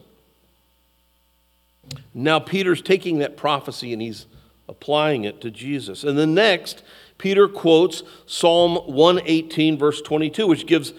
Now, 2.13 2.40
Peter's 2.40 2.82
taking 2.82 3.20
that 3.20 3.38
prophecy 3.38 3.94
and 3.94 4.02
he's 4.02 4.28
applying 4.68 5.24
it 5.24 5.42
to 5.42 5.52
Jesus. 5.52 6.04
And 6.04 6.18
then 6.18 6.34
next, 6.34 6.84
Peter 7.18 7.48
quotes 7.48 8.04
Psalm 8.25 8.75
118, 8.94 9.78
verse 9.78 10.02
22, 10.02 10.48
which 10.48 10.66
gives, 10.66 10.94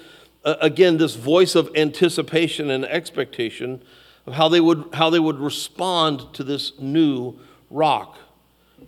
uh, 0.45 0.57
again, 0.61 0.99
this 0.99 1.15
voice 1.15 1.55
of 1.55 1.71
anticipation 1.75 2.71
and 2.71 2.85
expectation 2.85 3.83
of 4.27 4.35
how 4.35 4.49
they 4.49 4.61
would, 4.61 4.89
how 4.95 5.11
they 5.11 5.19
would 5.19 5.39
respond 5.39 6.33
to 6.35 6.45
this 6.45 6.73
new 6.79 7.39
rock. 7.71 8.19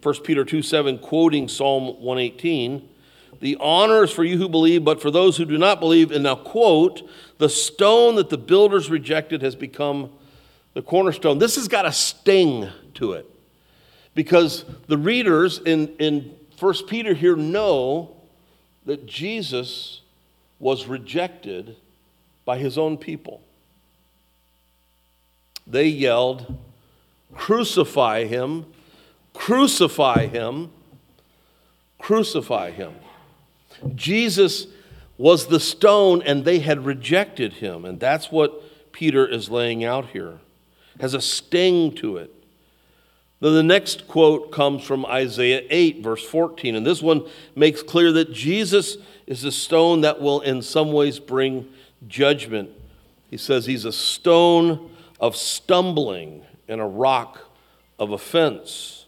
1 0.03 0.15
Peter 0.23 0.45
2 0.45 0.63
7, 0.63 0.99
quoting 0.99 1.49
Psalm 1.49 2.01
118, 2.01 2.89
the 3.41 3.57
honor 3.61 4.05
is 4.05 4.11
for 4.11 4.25
you 4.25 4.39
who 4.39 4.49
believe, 4.49 4.85
but 4.85 5.01
for 5.01 5.11
those 5.11 5.37
who 5.37 5.45
do 5.45 5.59
not 5.59 5.81
believe, 5.81 6.11
and 6.11 6.25
now 6.25 6.37
quote, 6.37 7.09
the 7.39 7.49
stone 7.49 8.17
that 8.17 8.31
the 8.31 8.39
builders 8.39 8.89
rejected 8.91 9.43
has 9.43 9.55
become 9.55 10.11
the 10.75 10.83
cornerstone, 10.83 11.39
this 11.39 11.57
has 11.57 11.69
got 11.69 11.87
a 11.87 11.93
sting 11.93 12.69
to 12.95 13.13
it 13.13 13.29
because 14.15 14.65
the 14.89 14.99
readers 14.99 15.59
in, 15.59 15.89
in 15.99 16.35
1 16.59 16.75
Peter 16.89 17.15
here 17.15 17.37
know 17.37 18.17
that 18.87 19.07
Jesus 19.07 20.01
was 20.59 20.87
rejected 20.87 21.77
by 22.45 22.59
his 22.59 22.79
own 22.79 22.97
people. 22.97 23.43
They 25.67 25.87
yelled, 25.87 26.59
Crucify 27.35 28.25
him, 28.25 28.67
crucify 29.35 30.27
him, 30.27 30.71
crucify 31.99 32.71
him. 32.71 32.95
Jesus 33.95 34.67
was 35.19 35.47
the 35.47 35.61
stone, 35.61 36.23
and 36.23 36.45
they 36.45 36.59
had 36.59 36.85
rejected 36.85 37.55
him. 37.55 37.85
And 37.85 37.99
that's 37.99 38.31
what 38.31 38.93
Peter 38.93 39.27
is 39.27 39.51
laying 39.51 39.85
out 39.85 40.11
here. 40.11 40.39
Has 41.01 41.15
a 41.15 41.21
sting 41.21 41.95
to 41.97 42.17
it. 42.17 42.33
Then 43.41 43.55
the 43.55 43.63
next 43.63 44.09
quote 44.09 44.51
comes 44.51 44.83
from 44.83 45.05
Isaiah 45.05 45.63
8, 45.69 46.03
verse 46.03 46.25
14. 46.25 46.75
And 46.75 46.87
this 46.87 47.03
one 47.03 47.27
makes 47.55 47.83
clear 47.83 48.13
that 48.13 48.33
Jesus 48.33 48.97
is 49.27 49.45
a 49.45 49.53
stone 49.53 50.01
that 50.03 50.21
will, 50.21 50.41
in 50.41 50.63
some 50.63 50.93
ways, 50.93 51.19
bring 51.19 51.69
judgment. 52.09 52.71
He 53.31 53.37
says 53.37 53.67
he's 53.67 53.85
a 53.85 53.93
stone 53.93 54.91
of 55.21 55.37
stumbling 55.37 56.45
and 56.69 56.81
a 56.81 56.87
rock 56.87 57.41
of 57.99 58.11
offense. 58.11 59.05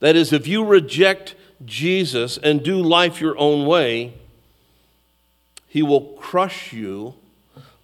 That 0.00 0.16
is, 0.16 0.32
if 0.32 0.46
you 0.46 0.64
reject 0.64 1.34
Jesus 1.64 2.38
and 2.38 2.62
do 2.62 2.80
life 2.80 3.20
your 3.20 3.38
own 3.38 3.66
way, 3.66 4.14
he 5.66 5.82
will 5.82 6.14
crush 6.18 6.72
you 6.72 7.14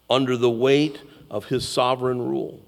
under 0.09 0.37
the 0.37 0.51
weight 0.51 1.01
of 1.31 1.47
his 1.47 1.69
sovereign 1.69 2.29
rule. 2.29 2.61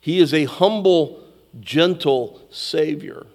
He 0.00 0.18
is 0.18 0.32
a 0.32 0.44
humble, 0.44 1.22
gentle 1.60 2.40
Savior, 2.50 3.26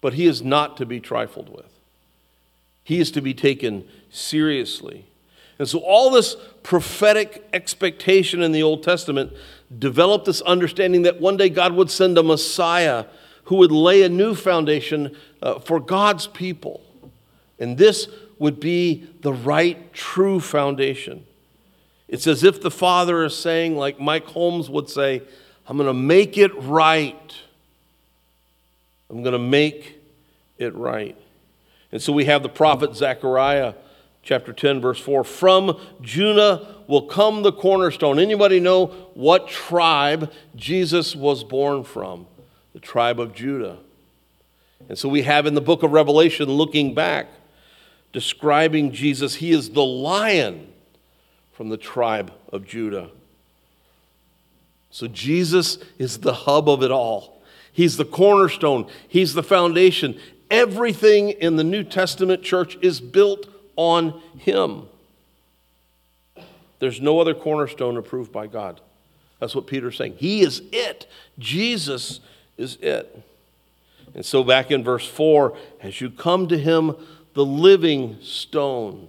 but 0.00 0.14
he 0.14 0.26
is 0.26 0.42
not 0.42 0.76
to 0.76 0.86
be 0.86 1.00
trifled 1.00 1.48
with. 1.54 1.66
He 2.84 3.00
is 3.00 3.10
to 3.12 3.20
be 3.20 3.34
taken 3.34 3.86
seriously. 4.10 5.06
And 5.58 5.68
so, 5.68 5.78
all 5.78 6.10
this 6.10 6.36
prophetic 6.62 7.46
expectation 7.52 8.42
in 8.42 8.52
the 8.52 8.62
Old 8.62 8.82
Testament 8.82 9.32
developed 9.78 10.26
this 10.26 10.40
understanding 10.42 11.02
that 11.02 11.20
one 11.20 11.36
day 11.36 11.48
God 11.48 11.74
would 11.74 11.90
send 11.90 12.18
a 12.18 12.22
Messiah 12.22 13.06
who 13.44 13.56
would 13.56 13.72
lay 13.72 14.02
a 14.02 14.08
new 14.08 14.34
foundation 14.34 15.16
uh, 15.42 15.58
for 15.58 15.80
God's 15.80 16.26
people. 16.26 16.80
And 17.58 17.78
this 17.78 18.08
would 18.38 18.60
be 18.60 19.06
the 19.20 19.32
right, 19.32 19.92
true 19.92 20.40
foundation. 20.40 21.26
It's 22.08 22.26
as 22.26 22.44
if 22.44 22.60
the 22.60 22.70
Father 22.70 23.24
is 23.24 23.36
saying, 23.36 23.76
like 23.76 24.00
Mike 24.00 24.26
Holmes 24.26 24.68
would 24.68 24.88
say, 24.88 25.22
I'm 25.66 25.76
going 25.76 25.86
to 25.86 25.94
make 25.94 26.36
it 26.36 26.54
right. 26.62 27.34
I'm 29.08 29.22
going 29.22 29.32
to 29.32 29.38
make 29.38 29.98
it 30.58 30.74
right. 30.74 31.16
And 31.92 32.02
so 32.02 32.12
we 32.12 32.24
have 32.24 32.42
the 32.42 32.48
prophet 32.48 32.94
Zechariah 32.96 33.74
chapter 34.22 34.52
10 34.52 34.80
verse 34.80 34.98
4 34.98 35.22
from 35.22 35.78
Judah 36.00 36.76
will 36.88 37.02
come 37.02 37.42
the 37.42 37.52
cornerstone 37.52 38.18
anybody 38.18 38.58
know 38.58 38.86
what 39.12 39.48
tribe 39.48 40.32
Jesus 40.56 41.14
was 41.14 41.44
born 41.44 41.84
from 41.84 42.26
the 42.74 42.80
tribe 42.80 43.18
of 43.18 43.34
Judah 43.34 43.78
and 44.88 44.98
so 44.98 45.08
we 45.08 45.22
have 45.22 45.46
in 45.46 45.54
the 45.54 45.62
book 45.62 45.82
of 45.82 45.92
Revelation 45.92 46.48
looking 46.48 46.94
back 46.94 47.28
describing 48.12 48.92
Jesus 48.92 49.36
he 49.36 49.52
is 49.52 49.70
the 49.70 49.84
lion 49.84 50.70
from 51.52 51.70
the 51.70 51.78
tribe 51.78 52.32
of 52.52 52.66
Judah 52.66 53.08
so 54.90 55.06
Jesus 55.06 55.78
is 55.98 56.18
the 56.18 56.34
hub 56.34 56.68
of 56.68 56.82
it 56.82 56.90
all 56.90 57.40
he's 57.72 57.96
the 57.96 58.04
cornerstone 58.04 58.86
he's 59.08 59.32
the 59.32 59.42
foundation 59.42 60.18
everything 60.50 61.30
in 61.30 61.56
the 61.56 61.64
New 61.64 61.82
Testament 61.82 62.42
church 62.42 62.78
is 62.80 63.00
built 63.00 63.48
on 63.76 64.20
him. 64.38 64.84
There's 66.78 67.00
no 67.00 67.18
other 67.18 67.34
cornerstone 67.34 67.96
approved 67.96 68.32
by 68.32 68.46
God. 68.46 68.80
That's 69.40 69.54
what 69.54 69.66
Peter's 69.66 69.96
saying. 69.96 70.16
He 70.18 70.42
is 70.42 70.62
it. 70.72 71.06
Jesus 71.38 72.20
is 72.56 72.76
it. 72.80 73.22
And 74.14 74.24
so, 74.24 74.44
back 74.44 74.70
in 74.70 74.84
verse 74.84 75.06
4, 75.06 75.56
as 75.80 76.00
you 76.00 76.10
come 76.10 76.46
to 76.48 76.58
him, 76.58 76.94
the 77.34 77.44
living 77.44 78.18
stone, 78.22 79.08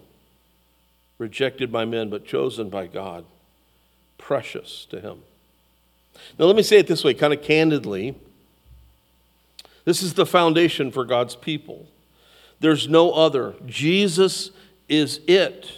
rejected 1.18 1.72
by 1.72 1.86
men, 1.86 2.10
but 2.10 2.26
chosen 2.26 2.70
by 2.70 2.88
God, 2.88 3.24
precious 4.18 4.86
to 4.90 5.00
him. 5.00 5.20
Now, 6.40 6.46
let 6.46 6.56
me 6.56 6.64
say 6.64 6.80
it 6.80 6.88
this 6.88 7.04
way, 7.04 7.14
kind 7.14 7.34
of 7.34 7.42
candidly. 7.42 8.16
This 9.84 10.02
is 10.02 10.16
the 10.16 10.26
foundation 10.26 10.92
for 10.92 11.06
God's 11.06 11.36
people. 11.36 11.88
There's 12.60 12.88
no 12.88 13.12
other. 13.12 13.54
Jesus 13.68 14.50
is 14.90 15.20
it. 15.28 15.72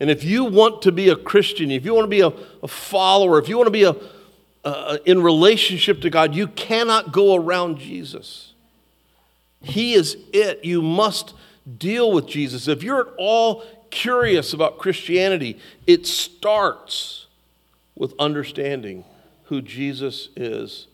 And 0.00 0.10
if 0.10 0.24
you 0.24 0.44
want 0.44 0.82
to 0.82 0.92
be 0.92 1.08
a 1.08 1.16
Christian, 1.16 1.70
if 1.70 1.84
you 1.84 1.94
want 1.94 2.04
to 2.04 2.08
be 2.08 2.20
a, 2.20 2.32
a 2.62 2.68
follower, 2.68 3.38
if 3.38 3.48
you 3.48 3.56
want 3.56 3.66
to 3.66 3.72
be 3.72 3.84
a, 3.84 3.94
a, 4.68 4.98
in 5.04 5.22
relationship 5.22 6.00
to 6.02 6.10
God, 6.10 6.34
you 6.34 6.48
cannot 6.48 7.12
go 7.12 7.34
around 7.34 7.78
Jesus. 7.78 8.52
He 9.62 9.94
is 9.94 10.16
it. 10.32 10.64
You 10.64 10.82
must 10.82 11.34
deal 11.78 12.12
with 12.12 12.26
Jesus. 12.26 12.68
If 12.68 12.82
you're 12.82 13.08
at 13.08 13.14
all 13.18 13.64
curious 13.90 14.52
about 14.52 14.78
Christianity, 14.78 15.58
it 15.86 16.06
starts 16.06 17.26
with 17.96 18.14
understanding 18.18 19.04
who 19.44 19.60
Jesus 19.60 20.28
is 20.36 20.86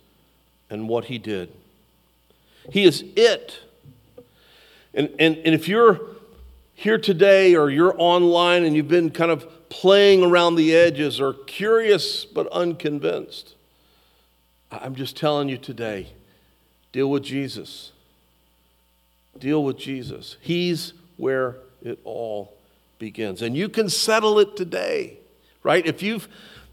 and 0.71 0.89
what 0.89 1.07
he 1.07 1.19
did. 1.19 1.53
He 2.71 2.85
is 2.85 3.05
it. 3.17 3.61
And, 4.95 5.11
and, 5.19 5.37
and 5.39 5.55
if 5.55 5.69
you're 5.69 6.01
here 6.75 6.99
today 6.99 7.55
or 7.55 7.71
you're 7.71 7.95
online 7.99 8.65
and 8.65 8.75
you've 8.75 8.89
been 8.89 9.11
kind 9.11 9.31
of 9.31 9.69
playing 9.69 10.23
around 10.23 10.55
the 10.55 10.75
edges 10.75 11.21
or 11.21 11.33
curious 11.33 12.25
but 12.25 12.47
unconvinced, 12.53 13.54
I'm 14.83 14.95
just 14.95 15.17
telling 15.17 15.49
you 15.49 15.59
today 15.59 16.09
deal 16.93 17.11
with 17.11 17.25
Jesus. 17.25 17.93
Deal 19.39 19.65
with 19.65 19.77
Jesus. 19.77 20.37
He's 20.41 20.93
where 21.17 21.57
it 21.83 21.99
all 22.05 22.55
begins. 22.99 23.43
And 23.43 23.57
you 23.57 23.69
can 23.69 23.89
settle 23.89 24.39
it 24.39 24.57
today, 24.57 25.19
right? 25.63 25.85
If 25.85 26.03
you've, 26.03 26.29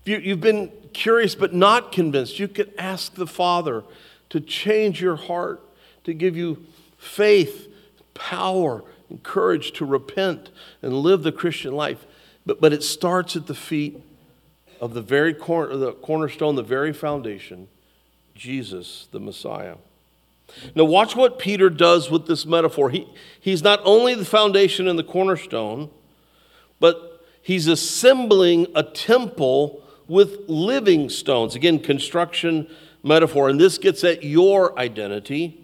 if 0.06 0.24
you've 0.24 0.42
been 0.42 0.72
curious 0.94 1.34
but 1.34 1.54
not 1.54 1.92
convinced, 1.92 2.40
you 2.40 2.48
can 2.48 2.72
ask 2.78 3.16
the 3.16 3.28
Father 3.28 3.84
to 4.30 4.40
change 4.40 5.02
your 5.02 5.16
heart, 5.16 5.62
to 6.04 6.14
give 6.14 6.38
you 6.38 6.64
faith 6.98 7.68
power 8.14 8.84
and 9.10 9.22
courage 9.24 9.72
to 9.74 9.86
repent 9.86 10.50
and 10.82 10.94
live 10.94 11.24
the 11.24 11.32
Christian 11.32 11.74
life. 11.74 12.06
But, 12.46 12.62
but 12.62 12.74
it 12.74 12.84
starts 12.84 13.36
at 13.36 13.48
the 13.48 13.56
feet 13.56 14.02
of 14.80 14.94
the 14.94 15.02
very 15.02 15.34
cor- 15.34 15.68
the 15.68 15.94
cornerstone, 15.94 16.56
the 16.56 16.64
very 16.64 16.94
foundation, 16.94 17.68
Jesus, 18.42 19.08
the 19.12 19.20
Messiah. 19.20 19.76
Now, 20.74 20.86
watch 20.86 21.16
what 21.16 21.38
Peter 21.38 21.70
does 21.70 22.10
with 22.10 22.26
this 22.26 22.44
metaphor. 22.44 22.90
He, 22.90 23.08
he's 23.40 23.62
not 23.62 23.80
only 23.84 24.16
the 24.16 24.26
foundation 24.26 24.88
and 24.88 24.98
the 24.98 25.04
cornerstone, 25.04 25.92
but 26.80 27.24
he's 27.44 27.68
assembling 27.68 28.66
a 28.74 28.82
temple 28.82 29.84
with 30.08 30.40
living 30.48 31.08
stones. 31.08 31.54
Again, 31.54 31.78
construction 31.78 32.68
metaphor. 33.04 33.48
And 33.48 33.60
this 33.60 33.78
gets 33.78 34.04
at 34.04 34.24
your 34.24 34.78
identity 34.78 35.64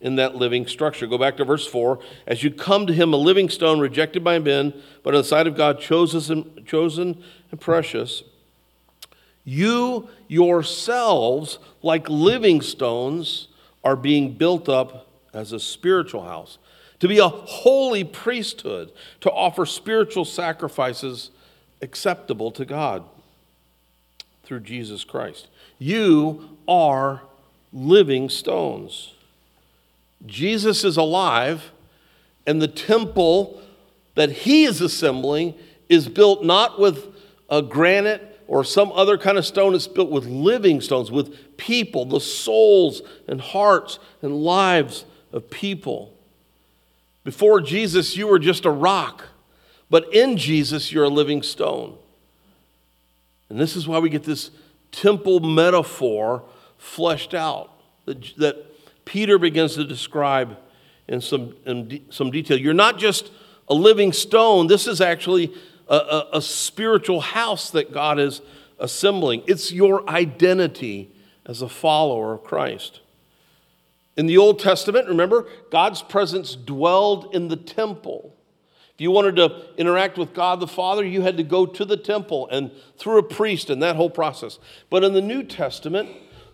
in 0.00 0.16
that 0.16 0.34
living 0.34 0.66
structure. 0.66 1.06
Go 1.06 1.18
back 1.18 1.36
to 1.36 1.44
verse 1.44 1.66
4. 1.66 1.98
As 2.26 2.42
you 2.42 2.50
come 2.50 2.86
to 2.86 2.94
him, 2.94 3.12
a 3.12 3.18
living 3.18 3.50
stone 3.50 3.80
rejected 3.80 4.24
by 4.24 4.38
men, 4.38 4.72
but 5.02 5.14
on 5.14 5.20
the 5.20 5.24
side 5.24 5.46
of 5.46 5.58
God, 5.58 5.78
chosen, 5.78 6.64
chosen 6.64 7.22
and 7.50 7.60
precious, 7.60 8.22
you 9.44 10.08
yourselves, 10.28 11.58
like 11.82 12.08
living 12.08 12.62
stones, 12.62 13.48
are 13.82 13.96
being 13.96 14.32
built 14.32 14.68
up 14.68 15.06
as 15.34 15.52
a 15.52 15.60
spiritual 15.60 16.22
house, 16.22 16.58
to 17.00 17.08
be 17.08 17.18
a 17.18 17.28
holy 17.28 18.04
priesthood, 18.04 18.90
to 19.20 19.30
offer 19.30 19.66
spiritual 19.66 20.24
sacrifices 20.24 21.30
acceptable 21.82 22.50
to 22.52 22.64
God 22.64 23.04
through 24.44 24.60
Jesus 24.60 25.04
Christ. 25.04 25.48
You 25.78 26.56
are 26.66 27.22
living 27.72 28.28
stones. 28.28 29.14
Jesus 30.24 30.84
is 30.84 30.96
alive, 30.96 31.72
and 32.46 32.62
the 32.62 32.68
temple 32.68 33.60
that 34.14 34.30
he 34.30 34.64
is 34.64 34.80
assembling 34.80 35.54
is 35.88 36.08
built 36.08 36.44
not 36.44 36.78
with 36.78 37.06
a 37.50 37.60
granite 37.60 38.33
or 38.54 38.62
some 38.62 38.92
other 38.92 39.18
kind 39.18 39.36
of 39.36 39.44
stone, 39.44 39.74
it's 39.74 39.88
built 39.88 40.12
with 40.12 40.26
living 40.26 40.80
stones, 40.80 41.10
with 41.10 41.56
people, 41.56 42.04
the 42.04 42.20
souls 42.20 43.02
and 43.26 43.40
hearts 43.40 43.98
and 44.22 44.32
lives 44.44 45.04
of 45.32 45.50
people. 45.50 46.14
Before 47.24 47.60
Jesus, 47.60 48.16
you 48.16 48.28
were 48.28 48.38
just 48.38 48.64
a 48.64 48.70
rock, 48.70 49.24
but 49.90 50.14
in 50.14 50.36
Jesus, 50.36 50.92
you're 50.92 51.02
a 51.02 51.08
living 51.08 51.42
stone. 51.42 51.98
And 53.48 53.58
this 53.58 53.74
is 53.74 53.88
why 53.88 53.98
we 53.98 54.08
get 54.08 54.22
this 54.22 54.52
temple 54.92 55.40
metaphor 55.40 56.44
fleshed 56.78 57.34
out 57.34 57.72
that, 58.04 58.36
that 58.36 59.04
Peter 59.04 59.36
begins 59.36 59.74
to 59.74 59.84
describe 59.84 60.56
in 61.08 61.20
some, 61.20 61.56
in 61.66 61.88
de- 61.88 62.02
some 62.08 62.30
detail. 62.30 62.56
You're 62.56 62.72
not 62.72 62.98
just 62.98 63.32
a 63.68 63.74
living 63.74 64.12
stone, 64.12 64.68
this 64.68 64.86
is 64.86 65.00
actually 65.00 65.52
a, 65.88 65.94
a, 65.94 66.28
a 66.34 66.42
spiritual 66.42 67.20
house 67.20 67.70
that 67.70 67.92
God 67.92 68.18
is 68.18 68.40
assembling. 68.78 69.42
It's 69.46 69.72
your 69.72 70.08
identity 70.08 71.12
as 71.46 71.62
a 71.62 71.68
follower 71.68 72.34
of 72.34 72.44
Christ. 72.44 73.00
In 74.16 74.26
the 74.26 74.38
Old 74.38 74.60
Testament, 74.60 75.08
remember, 75.08 75.46
God's 75.70 76.02
presence 76.02 76.54
dwelled 76.54 77.34
in 77.34 77.48
the 77.48 77.56
temple. 77.56 78.36
If 78.94 79.00
you 79.00 79.10
wanted 79.10 79.36
to 79.36 79.64
interact 79.76 80.18
with 80.18 80.34
God 80.34 80.60
the 80.60 80.68
Father, 80.68 81.04
you 81.04 81.22
had 81.22 81.36
to 81.38 81.42
go 81.42 81.66
to 81.66 81.84
the 81.84 81.96
temple 81.96 82.48
and 82.50 82.70
through 82.96 83.18
a 83.18 83.24
priest 83.24 83.70
and 83.70 83.82
that 83.82 83.96
whole 83.96 84.10
process. 84.10 84.60
But 84.88 85.02
in 85.02 85.14
the 85.14 85.20
New 85.20 85.42
Testament, 85.42 86.10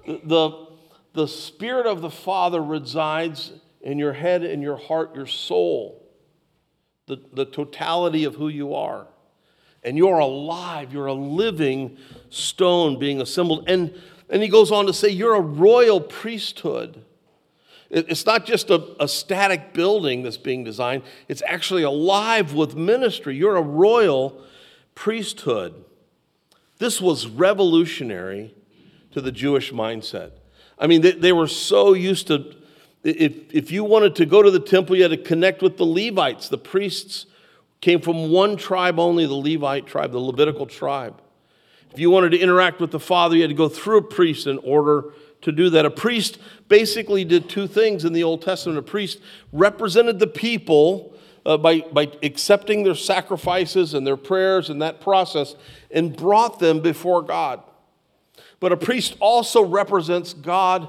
the, 0.07 0.21
the, 0.25 0.67
the 1.13 1.29
Spirit 1.29 1.87
of 1.87 2.01
the 2.01 2.11
Father 2.11 2.63
resides 2.63 3.53
in 3.83 3.99
your 3.99 4.15
head, 4.15 4.43
in 4.43 4.63
your 4.63 4.77
heart, 4.77 5.15
your 5.15 5.27
soul, 5.27 6.03
the, 7.07 7.21
the 7.35 7.45
totality 7.45 8.25
of 8.25 8.37
who 8.37 8.49
you 8.49 8.75
are. 8.75 9.07
And 9.83 9.97
you're 9.97 10.19
alive, 10.19 10.93
you're 10.93 11.07
a 11.07 11.15
living 11.15 11.97
stone 12.29 12.99
being 12.99 13.21
assembled. 13.21 13.65
And, 13.69 13.95
and 14.29 14.43
he 14.43 14.49
goes 14.49 14.71
on 14.71 14.87
to 14.87 14.93
say, 14.93 15.09
You're 15.09 15.35
a 15.35 15.41
royal 15.41 16.01
priesthood. 16.01 17.05
It's 17.91 18.25
not 18.25 18.47
just 18.47 18.71
a, 18.71 19.03
a, 19.03 19.09
static 19.09 19.73
building 19.73 20.23
that's 20.23 20.37
being 20.37 20.63
designed, 20.63 21.03
it's 21.27 21.43
actually 21.45 21.83
alive 21.83 22.55
with 22.55 22.77
ministry. 22.77 23.35
You're 23.35 23.57
a 23.57 23.63
royal 23.63 24.41
priesthood. 24.95 25.85
This 26.79 27.01
was 27.01 27.27
revolutionary 27.27 28.55
to 29.11 29.21
the 29.21 29.33
Jewish 29.33 29.73
mindset. 29.73 30.31
I 30.79 30.87
mean, 30.87 31.01
they, 31.01 31.13
they 31.13 31.33
were 31.33 31.49
so 31.49 31.93
used 31.93 32.29
to, 32.29 32.55
if, 33.03 33.53
if 33.53 33.73
you 33.73 33.83
wanted 33.83 34.15
to 34.17 34.27
go 34.27 34.41
to 34.41 34.51
the 34.53 34.61
temple, 34.61 34.95
you 34.97 35.03
had 35.03 35.11
to 35.11 35.17
connect 35.17 35.61
with 35.61 35.77
the 35.77 35.85
Levites. 35.85 36.49
The 36.49 36.59
priests 36.59 37.27
came 37.81 38.01
from 38.01 38.31
one 38.31 38.57
tribe 38.57 38.99
only, 38.99 39.27
the 39.27 39.35
Levite 39.35 39.87
tribe, 39.87 40.13
the 40.13 40.19
Levitical 40.19 40.67
tribe. 40.67 41.21
If 41.93 41.99
you 41.99 42.11
wanted 42.11 42.31
to 42.31 42.39
interact 42.39 42.81
with 42.81 42.91
the 42.91 43.01
Father, 43.01 43.37
you 43.37 43.43
had 43.43 43.51
to 43.51 43.57
go 43.57 43.69
through 43.69 43.99
a 43.99 44.03
priest 44.03 44.47
in 44.47 44.59
order 44.59 45.13
to 45.43 45.53
do 45.53 45.71
that. 45.71 45.85
A 45.85 45.91
priest 45.91 46.39
basically 46.69 47.25
did 47.25 47.49
two 47.49 47.67
things 47.67 48.05
in 48.05 48.13
the 48.13 48.23
Old 48.23 48.43
Testament. 48.43 48.79
A 48.79 48.83
priest 48.83 49.19
represented 49.53 50.19
the 50.19 50.27
people 50.27 51.15
uh, 51.45 51.57
by, 51.57 51.81
by 51.81 52.11
accepting 52.23 52.83
their 52.85 52.95
sacrifices 52.95 53.95
and 53.95 54.07
their 54.07 54.17
prayers 54.17 54.71
and 54.71 54.83
that 54.83 55.01
process 55.01 55.57
and 55.91 56.15
brought 56.15 56.59
them 56.59 56.81
before 56.81 57.23
God. 57.23 57.63
But 58.61 58.73
a 58.73 58.77
priest 58.77 59.17
also 59.21 59.65
represents 59.65 60.35
God 60.35 60.89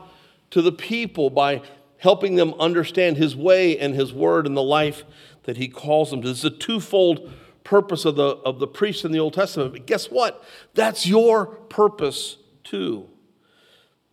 to 0.51 0.61
the 0.61 0.73
people 0.73 1.29
by 1.29 1.61
helping 1.97 2.35
them 2.35 2.53
understand 2.59 3.15
his 3.15 3.35
way 3.35 3.77
and 3.77 3.95
his 3.95 4.11
word 4.11 4.45
and 4.45 4.57
the 4.57 4.61
life 4.61 5.03
that 5.43 5.57
he 5.57 5.67
calls 5.67 6.11
them 6.11 6.21
to. 6.21 6.27
This 6.27 6.39
is 6.39 6.45
a 6.45 6.49
twofold 6.49 7.31
purpose 7.63 8.05
of 8.05 8.15
the, 8.15 8.23
of 8.23 8.59
the 8.59 8.67
priest 8.67 9.05
in 9.05 9.11
the 9.11 9.19
Old 9.19 9.33
Testament. 9.33 9.73
But 9.73 9.85
guess 9.85 10.09
what? 10.09 10.43
That's 10.73 11.05
your 11.05 11.45
purpose 11.45 12.37
too. 12.63 13.07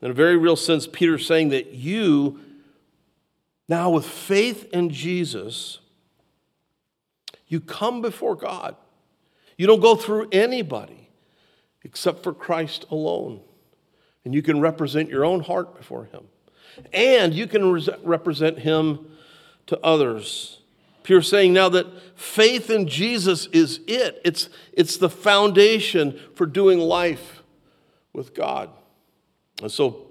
In 0.00 0.10
a 0.10 0.14
very 0.14 0.36
real 0.36 0.56
sense, 0.56 0.86
Peter's 0.86 1.26
saying 1.26 1.48
that 1.48 1.72
you, 1.72 2.40
now 3.68 3.90
with 3.90 4.06
faith 4.06 4.68
in 4.72 4.90
Jesus, 4.90 5.80
you 7.48 7.60
come 7.60 8.00
before 8.00 8.36
God. 8.36 8.76
You 9.56 9.66
don't 9.66 9.80
go 9.80 9.96
through 9.96 10.28
anybody 10.30 11.08
except 11.82 12.22
for 12.22 12.32
Christ 12.32 12.84
alone. 12.90 13.40
And 14.24 14.34
you 14.34 14.42
can 14.42 14.60
represent 14.60 15.08
your 15.08 15.24
own 15.24 15.40
heart 15.40 15.76
before 15.76 16.04
Him. 16.04 16.24
And 16.92 17.34
you 17.34 17.46
can 17.46 17.72
re- 17.72 17.88
represent 18.02 18.58
Him 18.58 19.10
to 19.66 19.80
others. 19.80 20.57
Peter's 21.08 21.30
saying 21.30 21.54
now 21.54 21.70
that 21.70 21.86
faith 22.18 22.68
in 22.68 22.86
Jesus 22.86 23.46
is 23.46 23.80
it, 23.86 24.20
it's, 24.26 24.50
it's 24.74 24.98
the 24.98 25.08
foundation 25.08 26.20
for 26.34 26.44
doing 26.44 26.78
life 26.78 27.42
with 28.12 28.34
God. 28.34 28.68
And 29.62 29.72
so 29.72 30.08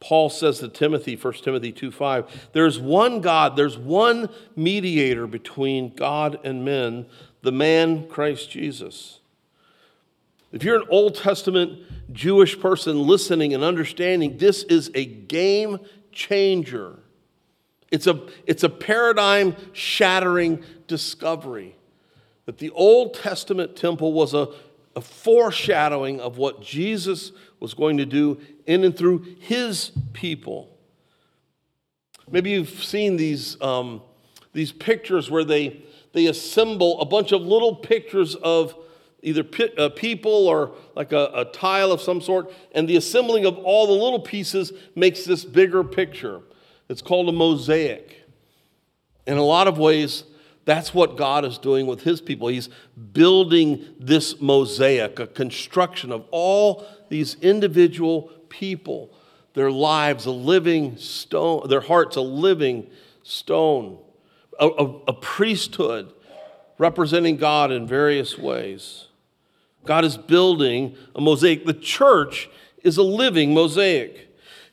Paul 0.00 0.28
says 0.28 0.58
to 0.58 0.68
Timothy, 0.68 1.16
1 1.16 1.32
Timothy 1.32 1.72
2 1.72 1.90
5, 1.90 2.50
there's 2.52 2.78
one 2.78 3.22
God, 3.22 3.56
there's 3.56 3.78
one 3.78 4.28
mediator 4.54 5.26
between 5.26 5.94
God 5.94 6.38
and 6.44 6.62
men, 6.62 7.06
the 7.40 7.50
man 7.50 8.06
Christ 8.06 8.50
Jesus. 8.50 9.20
If 10.52 10.62
you're 10.62 10.76
an 10.76 10.88
Old 10.90 11.14
Testament 11.14 11.80
Jewish 12.12 12.60
person 12.60 13.06
listening 13.06 13.54
and 13.54 13.64
understanding, 13.64 14.36
this 14.36 14.62
is 14.64 14.90
a 14.94 15.06
game 15.06 15.78
changer. 16.12 16.98
It's 17.90 18.06
a, 18.06 18.20
it's 18.46 18.64
a 18.64 18.68
paradigm 18.68 19.56
shattering 19.72 20.62
discovery 20.86 21.76
that 22.44 22.58
the 22.58 22.70
Old 22.70 23.14
Testament 23.14 23.76
temple 23.76 24.12
was 24.12 24.34
a, 24.34 24.48
a 24.96 25.00
foreshadowing 25.00 26.20
of 26.20 26.38
what 26.38 26.62
Jesus 26.62 27.32
was 27.60 27.74
going 27.74 27.98
to 27.98 28.06
do 28.06 28.40
in 28.66 28.84
and 28.84 28.96
through 28.96 29.18
his 29.40 29.92
people. 30.12 30.76
Maybe 32.30 32.50
you've 32.50 32.82
seen 32.82 33.16
these, 33.16 33.60
um, 33.62 34.02
these 34.52 34.72
pictures 34.72 35.30
where 35.30 35.44
they, 35.44 35.82
they 36.12 36.26
assemble 36.26 37.00
a 37.00 37.06
bunch 37.06 37.32
of 37.32 37.42
little 37.42 37.76
pictures 37.76 38.34
of 38.34 38.74
either 39.22 39.44
uh, 39.76 39.88
people 39.90 40.46
or 40.46 40.72
like 40.94 41.12
a, 41.12 41.30
a 41.34 41.44
tile 41.46 41.90
of 41.90 42.00
some 42.00 42.20
sort, 42.20 42.52
and 42.72 42.88
the 42.88 42.96
assembling 42.96 43.46
of 43.46 43.58
all 43.58 43.86
the 43.86 43.92
little 43.92 44.20
pieces 44.20 44.72
makes 44.94 45.24
this 45.24 45.44
bigger 45.44 45.82
picture. 45.82 46.40
It's 46.88 47.02
called 47.02 47.28
a 47.28 47.32
mosaic. 47.32 48.24
In 49.26 49.36
a 49.36 49.44
lot 49.44 49.68
of 49.68 49.78
ways, 49.78 50.24
that's 50.64 50.92
what 50.92 51.16
God 51.16 51.44
is 51.44 51.58
doing 51.58 51.86
with 51.86 52.02
his 52.02 52.20
people. 52.20 52.48
He's 52.48 52.68
building 53.12 53.84
this 53.98 54.40
mosaic, 54.40 55.18
a 55.18 55.26
construction 55.26 56.12
of 56.12 56.26
all 56.30 56.86
these 57.08 57.36
individual 57.40 58.30
people, 58.48 59.10
their 59.54 59.70
lives 59.70 60.26
a 60.26 60.30
living 60.30 60.96
stone, 60.96 61.68
their 61.68 61.80
hearts 61.80 62.16
a 62.16 62.20
living 62.20 62.88
stone, 63.22 63.98
a, 64.58 64.66
a, 64.66 64.84
a 65.08 65.12
priesthood 65.12 66.12
representing 66.78 67.36
God 67.36 67.72
in 67.72 67.86
various 67.86 68.38
ways. 68.38 69.06
God 69.84 70.04
is 70.04 70.16
building 70.16 70.96
a 71.14 71.20
mosaic. 71.20 71.64
The 71.64 71.74
church 71.74 72.48
is 72.84 72.98
a 72.98 73.02
living 73.02 73.54
mosaic. 73.54 74.27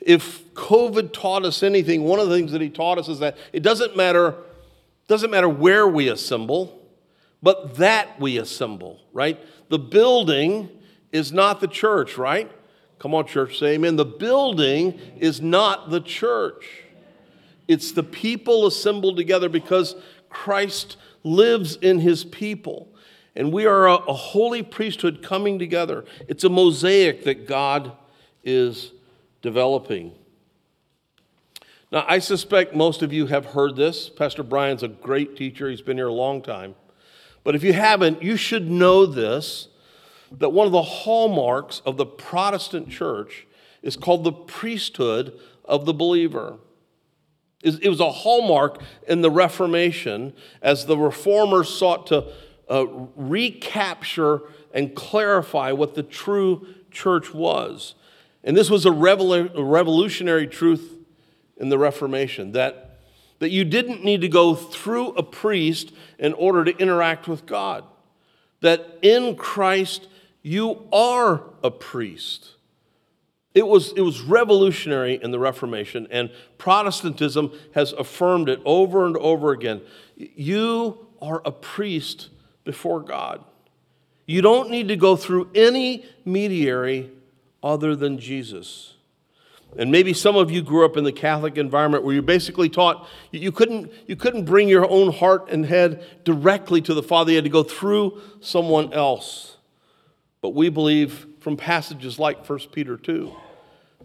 If 0.06 0.54
COVID 0.54 1.12
taught 1.12 1.44
us 1.44 1.64
anything, 1.64 2.04
one 2.04 2.20
of 2.20 2.30
the 2.30 2.36
things 2.36 2.52
that 2.52 2.62
he 2.62 2.70
taught 2.70 3.00
us 3.00 3.10
is 3.10 3.20
that 3.20 3.38
it 3.52 3.64
doesn't 3.64 3.98
matter, 3.98 4.36
doesn't 5.08 5.32
matter 5.32 5.50
where 5.50 5.88
we 5.88 6.10
assemble, 6.10 6.88
but 7.42 7.76
that 7.78 8.20
we 8.20 8.38
assemble, 8.38 9.02
right? 9.12 9.40
The 9.70 9.80
building 9.80 10.70
is 11.12 11.34
not 11.34 11.60
the 11.60 11.68
church, 11.68 12.18
right? 12.18 12.52
Come 13.00 13.16
on, 13.16 13.26
church, 13.26 13.58
say 13.58 13.74
amen. 13.74 13.96
The 13.96 14.06
building 14.06 15.00
is 15.18 15.42
not 15.42 15.90
the 15.90 16.02
church. 16.02 16.66
It's 17.68 17.92
the 17.92 18.04
people 18.04 18.68
assembled 18.68 19.18
together 19.18 19.50
because 19.50 19.96
Christ 20.30 20.98
lives 21.24 21.78
in 21.78 22.00
his 22.00 22.24
people. 22.24 22.90
And 23.36 23.52
we 23.52 23.66
are 23.66 23.88
a, 23.88 23.96
a, 23.96 24.14
holy 24.14 24.62
priesthood 24.62 25.22
coming 25.22 25.60
together. 25.60 26.06
It's 26.28 26.44
a 26.44 26.50
mosaic 26.50 27.24
that 27.26 27.48
God 27.48 27.92
is 28.44 28.92
developing. 29.46 30.12
Now, 31.92 32.04
I 32.08 32.18
suspect 32.18 32.76
most 32.76 33.04
of 33.04 33.14
you 33.14 33.28
have 33.28 33.46
heard 33.46 33.76
this. 33.76 34.10
Pastor 34.10 34.42
Brian's 34.42 34.82
a 34.82 34.88
great 34.88 35.38
teacher, 35.38 35.70
he's 35.70 35.84
been 35.84 35.98
here 35.98 36.08
a 36.08 36.14
long 36.14 36.42
time. 36.42 36.74
But 37.44 37.54
if 37.54 37.64
you 37.64 37.72
haven't, 37.72 38.24
you 38.24 38.38
should 38.38 38.70
know 38.70 39.06
this 39.06 39.68
that 40.32 40.50
one 40.50 40.66
of 40.66 40.74
the 40.74 40.82
hallmarks 40.82 41.84
of 41.86 41.96
the 41.96 42.06
Protestant 42.08 42.90
church 42.90 43.46
is 43.84 43.96
called 43.96 44.24
the 44.24 44.32
priesthood 44.32 45.40
of 45.64 45.86
the 45.86 45.94
believer. 45.94 46.58
It 47.62 47.88
was 47.88 48.00
a 48.00 48.12
hallmark 48.12 48.82
in 49.08 49.22
the 49.22 49.30
Reformation 49.30 50.34
as 50.64 50.88
the 50.88 50.98
reformers 50.98 51.70
sought 51.70 52.08
to 52.08 52.26
uh, 52.70 52.88
recapture 53.16 54.42
and 54.74 54.96
clarify 54.96 55.72
what 55.72 55.94
the 55.94 56.04
true 56.04 56.68
church 56.92 57.32
was. 57.34 57.94
And 58.46 58.56
this 58.56 58.70
was 58.70 58.86
a, 58.86 58.92
revol- 58.92 59.54
a 59.54 59.64
revolutionary 59.64 60.48
truth 60.48 60.94
in 61.58 61.70
the 61.70 61.80
Reformation 61.80 62.52
that, 62.52 63.00
that 63.40 63.50
you 63.50 63.66
didn't 63.66 64.04
need 64.04 64.22
to 64.22 64.30
go 64.30 64.54
through 64.54 65.10
a 65.10 65.24
priest 65.24 65.92
in 66.20 66.34
order 66.34 66.64
to 66.64 66.78
interact 66.78 67.28
with 67.28 67.48
God. 67.48 67.84
That 68.62 69.00
in 69.02 69.36
Christ, 69.36 70.08
you 70.44 70.88
are 70.94 71.44
a 71.64 71.72
priest. 71.72 72.52
It 73.56 73.66
was, 73.66 73.94
it 73.94 74.02
was 74.02 74.22
revolutionary 74.22 75.20
in 75.22 75.32
the 75.32 75.40
Reformation, 75.40 76.08
and 76.12 76.30
Protestantism 76.58 77.52
has 77.74 77.94
affirmed 77.94 78.50
it 78.50 78.62
over 78.64 79.08
and 79.08 79.18
over 79.18 79.52
again. 79.52 79.82
You 80.16 81.08
are 81.22 81.42
a 81.46 81.52
priest 81.52 82.30
before 82.64 83.00
God. 83.00 83.44
You 84.28 84.42
don't 84.42 84.70
need 84.70 84.90
to 84.90 84.98
go 84.98 85.16
through 85.16 85.52
any 85.56 86.06
mediary 86.26 87.12
other 87.66 87.96
than 87.96 88.20
Jesus. 88.20 88.94
And 89.78 89.92
maybe 89.92 90.14
some 90.14 90.38
of 90.38 90.52
you 90.52 90.62
grew 90.62 90.86
up 90.86 90.96
in 90.96 91.04
the 91.04 91.12
Catholic 91.12 91.58
environment 91.58 92.04
where 92.04 92.14
you're 92.14 92.24
basically 92.24 92.70
taught 92.70 93.10
you 93.32 93.52
couldn't, 93.52 93.92
you 94.08 94.16
couldn't 94.16 94.46
bring 94.46 94.70
your 94.70 94.90
own 94.90 95.12
heart 95.12 95.50
and 95.50 95.66
head 95.66 96.06
directly 96.24 96.80
to 96.82 96.94
the 96.94 97.04
Father. 97.04 97.32
You 97.32 97.38
had 97.38 97.44
to 97.44 97.50
go 97.50 97.64
through 97.64 98.22
someone 98.40 98.94
else. 98.94 99.58
But 100.42 100.50
we 100.50 100.70
believe 100.70 101.26
from 101.42 101.58
passages 101.58 102.20
like 102.20 102.48
1 102.48 102.60
Peter 102.72 102.96
2 102.96 103.36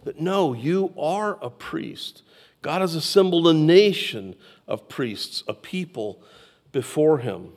that 0.03 0.19
no, 0.19 0.53
you 0.53 0.91
are 0.99 1.37
a 1.43 1.49
priest. 1.51 2.23
God 2.63 2.81
has 2.81 2.95
assembled 2.95 3.47
a 3.47 3.53
nation 3.53 4.35
of 4.67 4.89
priests, 4.89 5.43
a 5.47 5.53
people 5.53 6.23
before 6.71 7.19
him. 7.19 7.53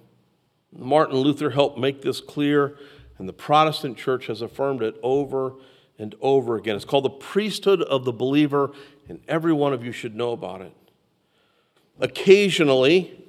Martin 0.77 1.17
Luther 1.17 1.51
helped 1.51 1.79
make 1.79 2.03
this 2.03 2.21
clear, 2.21 2.77
and 3.19 3.27
the 3.27 3.33
Protestant 3.33 3.97
church 3.97 4.27
has 4.27 4.43
affirmed 4.43 4.83
it 4.83 4.97
over 5.03 5.55
and 5.99 6.15
over 6.21 6.57
again. 6.57 6.77
It's 6.77 6.85
called 6.85 7.05
the 7.05 7.11
priesthood 7.11 7.83
of 7.83 8.05
the 8.05 8.13
believer, 8.13 8.73
and 9.09 9.21
every 9.29 9.53
one 9.53 9.73
of 9.73 9.85
you 9.85 9.93
should 9.93 10.15
know 10.15 10.33
about 10.33 10.61
it. 10.61 10.73
Occasionally, 12.01 13.25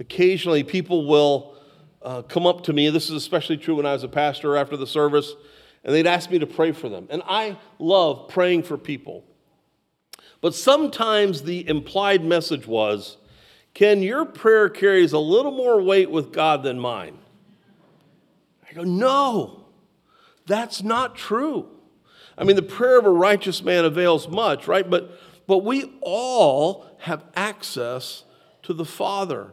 occasionally 0.00 0.64
people 0.64 1.06
will 1.06 1.54
uh, 2.02 2.22
come 2.22 2.46
up 2.46 2.64
to 2.64 2.72
me. 2.72 2.90
This 2.90 3.04
is 3.04 3.16
especially 3.16 3.56
true 3.56 3.76
when 3.76 3.86
I 3.86 3.92
was 3.92 4.02
a 4.02 4.08
pastor 4.08 4.56
after 4.56 4.76
the 4.76 4.86
service, 4.86 5.32
and 5.84 5.94
they'd 5.94 6.06
ask 6.06 6.30
me 6.30 6.38
to 6.38 6.46
pray 6.46 6.72
for 6.72 6.88
them. 6.88 7.06
And 7.10 7.22
I 7.26 7.56
love 7.78 8.28
praying 8.28 8.64
for 8.64 8.76
people. 8.76 9.24
But 10.40 10.54
sometimes 10.54 11.42
the 11.42 11.66
implied 11.68 12.24
message 12.24 12.66
was, 12.66 13.16
Ken, 13.72 14.02
your 14.02 14.24
prayer 14.24 14.68
carries 14.68 15.12
a 15.12 15.18
little 15.18 15.50
more 15.50 15.80
weight 15.80 16.10
with 16.10 16.32
God 16.32 16.62
than 16.62 16.78
mine. 16.78 17.18
I 18.68 18.74
go, 18.74 18.82
No, 18.82 19.64
that's 20.46 20.82
not 20.82 21.16
true. 21.16 21.68
I 22.36 22.44
mean, 22.44 22.56
the 22.56 22.62
prayer 22.62 22.98
of 22.98 23.06
a 23.06 23.10
righteous 23.10 23.62
man 23.62 23.84
avails 23.84 24.28
much, 24.28 24.66
right? 24.66 24.88
But, 24.88 25.18
but 25.46 25.58
we 25.58 25.92
all 26.00 26.86
have 27.00 27.24
access 27.34 28.24
to 28.62 28.72
the 28.72 28.84
Father. 28.84 29.52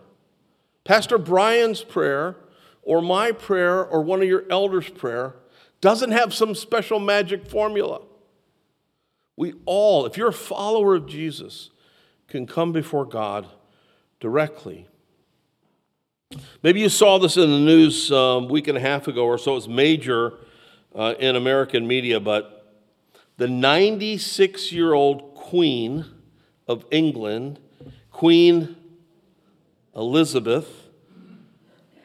Pastor 0.84 1.17
Brian's 1.17 1.84
prayer, 1.84 2.38
or 2.82 3.02
my 3.02 3.32
prayer, 3.32 3.86
or 3.86 4.02
one 4.02 4.22
of 4.22 4.28
your 4.28 4.46
elders' 4.50 4.89
prayer, 4.89 5.36
doesn't 5.80 6.12
have 6.12 6.34
some 6.34 6.56
special 6.56 7.00
magic 7.00 7.46
formula. 7.48 8.02
We 9.36 9.54
all, 9.65 10.06
if 10.06 10.17
you're 10.17 10.30
a 10.30 10.34
follower 10.34 10.96
of 10.96 11.08
Jesus, 11.08 11.70
can 12.28 12.48
come 12.48 12.72
before 12.72 13.06
God 13.06 13.48
directly. 14.20 14.88
Maybe 16.63 16.80
you 16.80 16.89
saw 16.89 17.17
this 17.17 17.36
in 17.36 17.50
the 17.50 17.60
news 17.60 18.10
a 18.10 18.15
um, 18.15 18.48
week 18.48 18.67
and 18.67 18.78
a 18.78 18.82
half 18.82 19.08
ago 19.08 19.26
or 19.26 19.38
so. 19.38 19.58
It's 19.58 19.67
major 19.67 20.36
uh, 20.96 21.15
in 21.20 21.36
American 21.36 21.86
media, 21.86 22.20
but 22.20 22.61
the 23.41 23.47
96 23.47 24.71
year 24.71 24.93
old 24.93 25.34
Queen 25.34 26.06
of 26.67 26.86
England, 26.91 27.58
Queen 28.12 28.75
Elizabeth, 29.95 30.67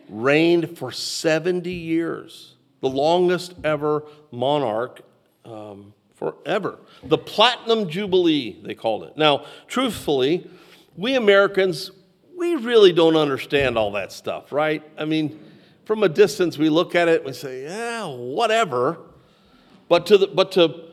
reigned 0.09 0.79
for 0.79 0.91
70 0.91 1.71
years, 1.71 2.55
the 2.81 2.89
longest 2.89 3.53
ever 3.65 4.05
monarch 4.31 5.03
um, 5.45 5.93
forever. 6.15 6.79
The 7.05 7.19
Platinum 7.19 7.91
Jubilee, 7.91 8.59
they 8.63 8.75
called 8.75 9.05
it. 9.05 9.19
Now, 9.19 9.45
truthfully, 9.67 10.49
we 10.97 11.17
Americans, 11.17 11.91
we 12.35 12.55
really 12.55 12.95
don't 12.95 13.15
understand 13.15 13.77
all 13.77 13.93
that 13.93 14.11
stuff, 14.11 14.53
right? 14.53 14.83
I 14.97 15.05
mean, 15.05 15.39
from 15.85 16.03
a 16.03 16.09
distance, 16.09 16.57
we 16.57 16.71
look 16.71 16.95
at 16.95 17.09
it 17.09 17.17
and 17.17 17.27
we 17.27 17.35
say, 17.35 17.65
yeah, 17.65 18.07
whatever. 18.07 19.01
But 19.91 20.07
to 20.07 20.17
the, 20.17 20.29
but 20.29 20.53
to, 20.53 20.87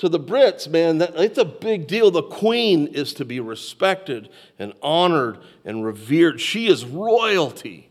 to 0.00 0.08
the 0.08 0.18
Brits, 0.18 0.66
man, 0.66 0.96
that, 0.96 1.12
it's 1.16 1.36
a 1.36 1.44
big 1.44 1.86
deal. 1.86 2.10
The 2.10 2.22
Queen 2.22 2.86
is 2.86 3.12
to 3.14 3.24
be 3.26 3.38
respected 3.38 4.30
and 4.58 4.72
honored 4.82 5.36
and 5.62 5.84
revered. 5.84 6.40
She 6.40 6.68
is 6.68 6.86
royalty. 6.86 7.90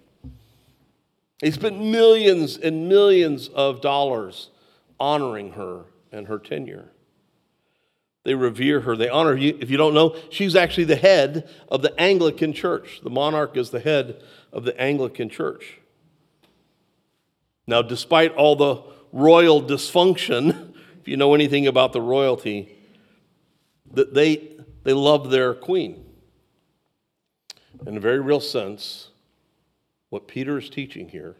They 1.39 1.51
spent 1.51 1.79
millions 1.79 2.57
and 2.57 2.89
millions 2.89 3.47
of 3.49 3.79
dollars 3.81 4.49
honoring 4.99 5.51
her 5.51 5.83
and 6.11 6.25
her 6.25 6.39
tenure. 6.39 6.89
They 8.23 8.33
revere 8.33 8.81
her. 8.81 8.97
They 8.97 9.07
honor 9.07 9.35
you. 9.35 9.55
If 9.61 9.69
you 9.69 9.77
don't 9.77 9.93
know, 9.93 10.15
she's 10.31 10.55
actually 10.55 10.85
the 10.85 10.95
head 10.95 11.47
of 11.67 11.83
the 11.83 11.93
Anglican 12.01 12.53
Church. 12.53 13.01
The 13.03 13.11
monarch 13.11 13.55
is 13.55 13.69
the 13.69 13.81
head 13.81 14.19
of 14.51 14.63
the 14.63 14.75
Anglican 14.81 15.29
Church. 15.29 15.77
Now, 17.67 17.83
despite 17.83 18.33
all 18.33 18.55
the 18.55 18.81
royal 19.11 19.61
dysfunction, 19.61 20.68
you 21.09 21.17
know 21.17 21.33
anything 21.33 21.65
about 21.65 21.91
the 21.91 22.01
royalty, 22.01 22.77
that 23.93 24.13
they, 24.13 24.55
they 24.83 24.93
love 24.93 25.31
their 25.31 25.55
queen. 25.55 26.05
In 27.87 27.97
a 27.97 27.99
very 27.99 28.19
real 28.19 28.39
sense, 28.39 29.09
what 30.09 30.27
Peter 30.27 30.59
is 30.59 30.69
teaching 30.69 31.09
here, 31.09 31.35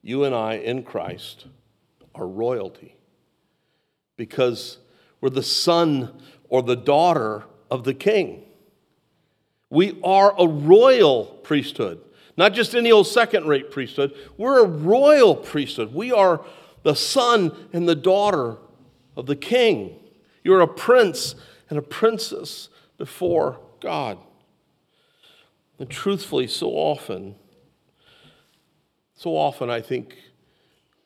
you 0.00 0.24
and 0.24 0.34
I 0.34 0.54
in 0.54 0.82
Christ 0.82 1.44
are 2.14 2.26
royalty. 2.26 2.96
Because 4.16 4.78
we're 5.20 5.28
the 5.28 5.42
son 5.42 6.18
or 6.48 6.62
the 6.62 6.76
daughter 6.76 7.44
of 7.70 7.84
the 7.84 7.92
king. 7.92 8.44
We 9.68 10.00
are 10.02 10.34
a 10.38 10.48
royal 10.48 11.26
priesthood, 11.42 12.00
not 12.38 12.54
just 12.54 12.74
any 12.74 12.92
old 12.92 13.08
second 13.08 13.46
rate 13.46 13.70
priesthood. 13.70 14.14
We're 14.38 14.64
a 14.64 14.66
royal 14.66 15.36
priesthood. 15.36 15.92
We 15.92 16.12
are 16.12 16.42
the 16.82 16.96
son 16.96 17.68
and 17.74 17.86
the 17.86 17.94
daughter 17.94 18.56
of 19.16 19.26
the 19.26 19.36
king. 19.36 19.98
You're 20.44 20.60
a 20.60 20.68
prince 20.68 21.34
and 21.68 21.78
a 21.78 21.82
princess 21.82 22.68
before 22.98 23.58
God. 23.80 24.18
And 25.78 25.90
truthfully, 25.90 26.46
so 26.46 26.68
often, 26.70 27.34
so 29.14 29.30
often 29.30 29.68
I 29.70 29.80
think 29.80 30.16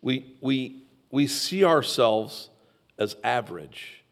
we, 0.02 0.36
we, 0.40 0.84
we 1.10 1.26
see 1.26 1.64
ourselves 1.64 2.50
as 2.98 3.16
average. 3.24 4.04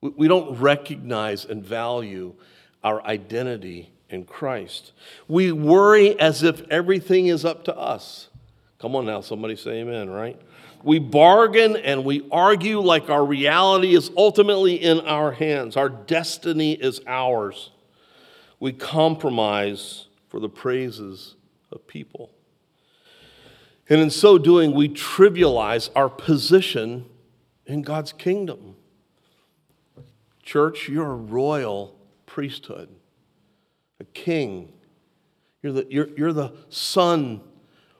We 0.00 0.28
don't 0.28 0.58
recognize 0.58 1.44
and 1.44 1.64
value 1.64 2.34
our 2.84 3.04
identity 3.04 3.90
in 4.08 4.24
Christ. 4.24 4.92
We 5.26 5.52
worry 5.52 6.18
as 6.20 6.42
if 6.42 6.62
everything 6.70 7.26
is 7.26 7.44
up 7.44 7.64
to 7.64 7.76
us. 7.76 8.28
Come 8.78 8.94
on 8.94 9.06
now, 9.06 9.20
somebody 9.20 9.56
say 9.56 9.80
amen, 9.80 10.10
right? 10.10 10.40
We 10.86 11.00
bargain 11.00 11.74
and 11.74 12.04
we 12.04 12.28
argue 12.30 12.78
like 12.78 13.10
our 13.10 13.24
reality 13.24 13.96
is 13.96 14.12
ultimately 14.16 14.76
in 14.76 15.00
our 15.00 15.32
hands, 15.32 15.76
our 15.76 15.88
destiny 15.88 16.74
is 16.74 17.00
ours. 17.08 17.72
We 18.60 18.72
compromise 18.72 20.06
for 20.28 20.38
the 20.38 20.48
praises 20.48 21.34
of 21.72 21.88
people. 21.88 22.30
And 23.88 24.00
in 24.00 24.10
so 24.10 24.38
doing, 24.38 24.74
we 24.74 24.88
trivialize 24.88 25.90
our 25.96 26.08
position 26.08 27.06
in 27.66 27.82
God's 27.82 28.12
kingdom. 28.12 28.76
Church, 30.44 30.88
you're 30.88 31.10
a 31.10 31.16
royal 31.16 31.96
priesthood, 32.26 32.90
a 33.98 34.04
king. 34.04 34.72
You're 35.64 35.72
the, 35.72 35.86
you're, 35.90 36.08
you're 36.16 36.32
the 36.32 36.52
son 36.68 37.40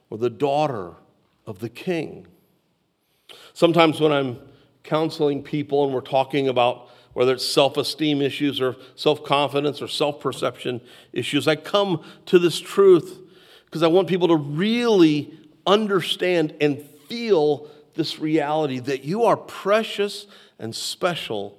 or 0.09 0.19
the 0.19 0.31
daughter 0.31 0.93
of 1.49 1.59
the 1.59 1.69
king. 1.69 2.29
Sometimes 3.57 4.03
when 4.03 4.13
I'm 4.13 4.39
counseling 4.83 5.43
people 5.43 5.87
and 5.87 5.95
we're 5.95 6.03
talking 6.03 6.49
about 6.49 6.91
whether 7.15 7.33
it's 7.33 7.49
self 7.49 7.79
esteem 7.79 8.21
issues 8.21 8.61
or 8.61 8.77
self 8.97 9.25
confidence 9.25 9.81
or 9.81 9.89
self 9.89 10.21
perception 10.21 10.79
issues, 11.15 11.49
I 11.49 11.57
come 11.57 12.05
to 12.27 12.39
this 12.39 12.61
truth 12.61 13.19
because 13.65 13.83
I 13.83 13.87
want 13.87 14.09
people 14.09 14.29
to 14.29 14.37
really 14.37 15.39
understand 15.67 16.53
and 16.61 16.83
feel 17.09 17.71
this 17.95 18.19
reality 18.19 18.79
that 18.79 19.05
you 19.05 19.25
are 19.25 19.39
precious 19.39 20.27
and 20.59 20.75
special 20.75 21.57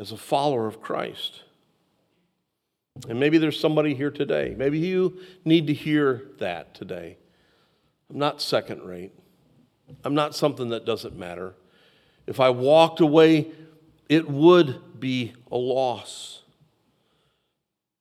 as 0.00 0.10
a 0.10 0.16
follower 0.16 0.66
of 0.66 0.82
Christ. 0.82 1.44
And 3.08 3.20
maybe 3.20 3.38
there's 3.38 3.60
somebody 3.60 3.94
here 3.94 4.10
today. 4.10 4.56
Maybe 4.58 4.80
you 4.80 5.20
need 5.44 5.68
to 5.68 5.72
hear 5.72 6.22
that 6.40 6.74
today. 6.74 7.16
I'm 8.10 8.18
not 8.18 8.42
second 8.42 8.82
rate. 8.82 9.12
I'm 10.04 10.14
not 10.14 10.34
something 10.34 10.70
that 10.70 10.84
doesn't 10.84 11.16
matter. 11.16 11.54
If 12.26 12.40
I 12.40 12.50
walked 12.50 13.00
away, 13.00 13.50
it 14.08 14.28
would 14.28 15.00
be 15.00 15.34
a 15.50 15.56
loss. 15.56 16.42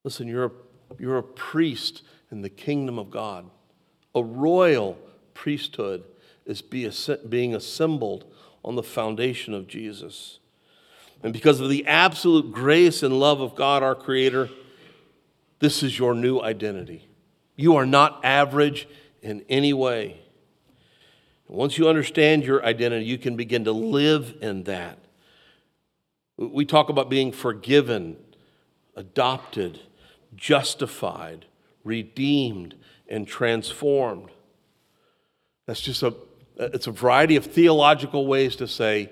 Listen, 0.04 0.28
you're 0.28 0.46
a, 0.46 0.52
you're 1.00 1.18
a 1.18 1.24
priest 1.24 2.04
in 2.32 2.42
the 2.42 2.50
kingdom 2.50 3.00
of 3.00 3.10
God. 3.10 3.50
A 4.14 4.24
royal 4.24 4.98
priesthood 5.34 6.04
is 6.46 6.62
be, 6.62 6.90
being 7.28 7.56
assembled 7.56 8.26
on 8.64 8.76
the 8.76 8.84
foundation 8.84 9.54
of 9.54 9.68
Jesus. 9.68 10.40
And 11.24 11.34
because 11.34 11.60
of 11.60 11.70
the 11.70 11.86
absolute 11.88 12.52
grace 12.52 13.04
and 13.04 13.20
love 13.20 13.42
of 13.42 13.56
God, 13.56 13.84
our 13.84 13.96
Creator, 13.96 14.50
this 15.60 15.82
is 15.82 15.98
your 15.98 16.14
new 16.14 16.40
identity. 16.40 17.08
You 17.56 17.76
are 17.78 17.86
not 17.86 18.24
average 18.24 18.88
in 19.22 19.44
any 19.50 19.74
way. 19.74 20.20
Once 21.48 21.78
you 21.78 21.88
understand 21.88 22.44
your 22.44 22.64
identity, 22.66 23.06
you 23.06 23.18
can 23.18 23.36
begin 23.36 23.64
to 23.64 23.72
live 23.72 24.36
in 24.42 24.64
that. 24.64 24.98
We 26.38 26.66
talk 26.66 26.90
about 26.90 27.10
being 27.10 27.32
forgiven, 27.32 28.18
adopted, 28.96 29.80
justified, 30.36 31.46
redeemed, 31.84 32.76
and 33.08 33.28
transformed. 33.28 34.30
That's 35.68 35.82
just 35.82 36.04
a 36.04 36.14
it's 36.58 36.88
a 36.88 36.92
variety 36.92 37.36
of 37.36 37.46
theological 37.46 38.28
ways 38.28 38.56
to 38.58 38.68
say 38.68 39.12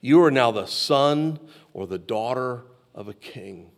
you 0.00 0.22
are 0.22 0.30
now 0.30 0.52
the 0.52 0.66
son 0.66 1.38
or 1.72 1.86
the 1.86 1.98
daughter 1.98 2.62
of 2.94 3.08
a 3.08 3.14
king. 3.14 3.70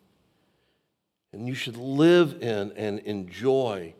And 1.32 1.46
you 1.46 1.54
should 1.54 1.76
live 1.76 2.42
in 2.42 2.72
and 2.72 2.98
enjoy 3.00 3.94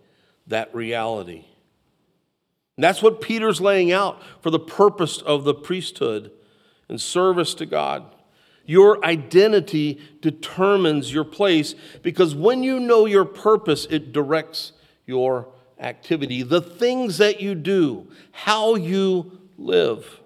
that 0.46 0.74
reality. 0.74 1.44
And 2.78 2.84
that's 2.84 3.02
what 3.02 3.20
Peter's 3.20 3.60
laying 3.60 3.90
out 3.90 4.22
for 4.40 4.50
the 4.50 4.60
purpose 4.60 5.20
of 5.22 5.42
the 5.42 5.52
priesthood 5.52 6.30
and 6.88 7.00
service 7.00 7.52
to 7.54 7.66
God. 7.66 8.04
Your 8.66 9.04
identity 9.04 10.00
determines 10.20 11.12
your 11.12 11.24
place 11.24 11.74
because 12.04 12.36
when 12.36 12.62
you 12.62 12.78
know 12.78 13.04
your 13.04 13.24
purpose, 13.24 13.88
it 13.90 14.12
directs 14.12 14.74
your 15.06 15.48
activity, 15.80 16.44
the 16.44 16.60
things 16.60 17.18
that 17.18 17.40
you 17.40 17.56
do, 17.56 18.06
how 18.30 18.76
you 18.76 19.40
live. 19.56 20.20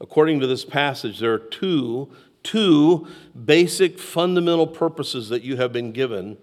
According 0.00 0.40
to 0.40 0.46
this 0.46 0.64
passage, 0.64 1.18
there 1.18 1.34
are 1.34 1.38
two, 1.38 2.10
two 2.42 3.06
basic 3.44 3.98
fundamental 3.98 4.66
purposes 4.66 5.28
that 5.28 5.42
you 5.42 5.58
have 5.58 5.70
been 5.70 5.92
given 5.92 6.38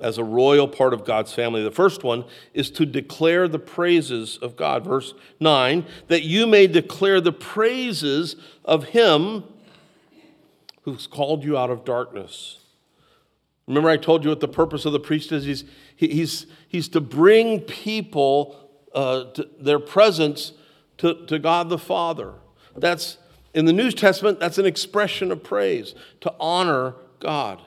as 0.00 0.18
a 0.18 0.24
royal 0.24 0.66
part 0.66 0.92
of 0.92 1.04
God's 1.04 1.32
family. 1.32 1.62
The 1.62 1.70
first 1.70 2.02
one 2.02 2.24
is 2.54 2.70
to 2.72 2.86
declare 2.86 3.46
the 3.46 3.58
praises 3.58 4.38
of 4.38 4.56
God. 4.56 4.84
Verse 4.84 5.14
9, 5.38 5.86
that 6.08 6.22
you 6.22 6.46
may 6.46 6.66
declare 6.66 7.20
the 7.20 7.32
praises 7.32 8.36
of 8.64 8.84
Him 8.84 9.44
who's 10.82 11.06
called 11.06 11.44
you 11.44 11.56
out 11.56 11.70
of 11.70 11.84
darkness. 11.84 12.58
Remember, 13.66 13.88
I 13.88 13.96
told 13.96 14.24
you 14.24 14.30
what 14.30 14.40
the 14.40 14.48
purpose 14.48 14.84
of 14.84 14.92
the 14.92 15.00
priest 15.00 15.30
is? 15.30 15.44
He's, 15.44 15.64
he's, 15.94 16.46
he's 16.66 16.88
to 16.88 17.00
bring 17.00 17.60
people, 17.60 18.56
uh, 18.92 19.24
to 19.32 19.48
their 19.60 19.78
presence 19.78 20.52
to, 20.98 21.24
to 21.26 21.38
God 21.38 21.68
the 21.68 21.78
Father. 21.78 22.34
That's 22.76 23.18
in 23.54 23.66
the 23.66 23.72
New 23.72 23.90
Testament, 23.90 24.40
that's 24.40 24.58
an 24.58 24.66
expression 24.66 25.30
of 25.30 25.44
praise, 25.44 25.94
to 26.22 26.34
honor 26.40 26.94
God. 27.20 27.62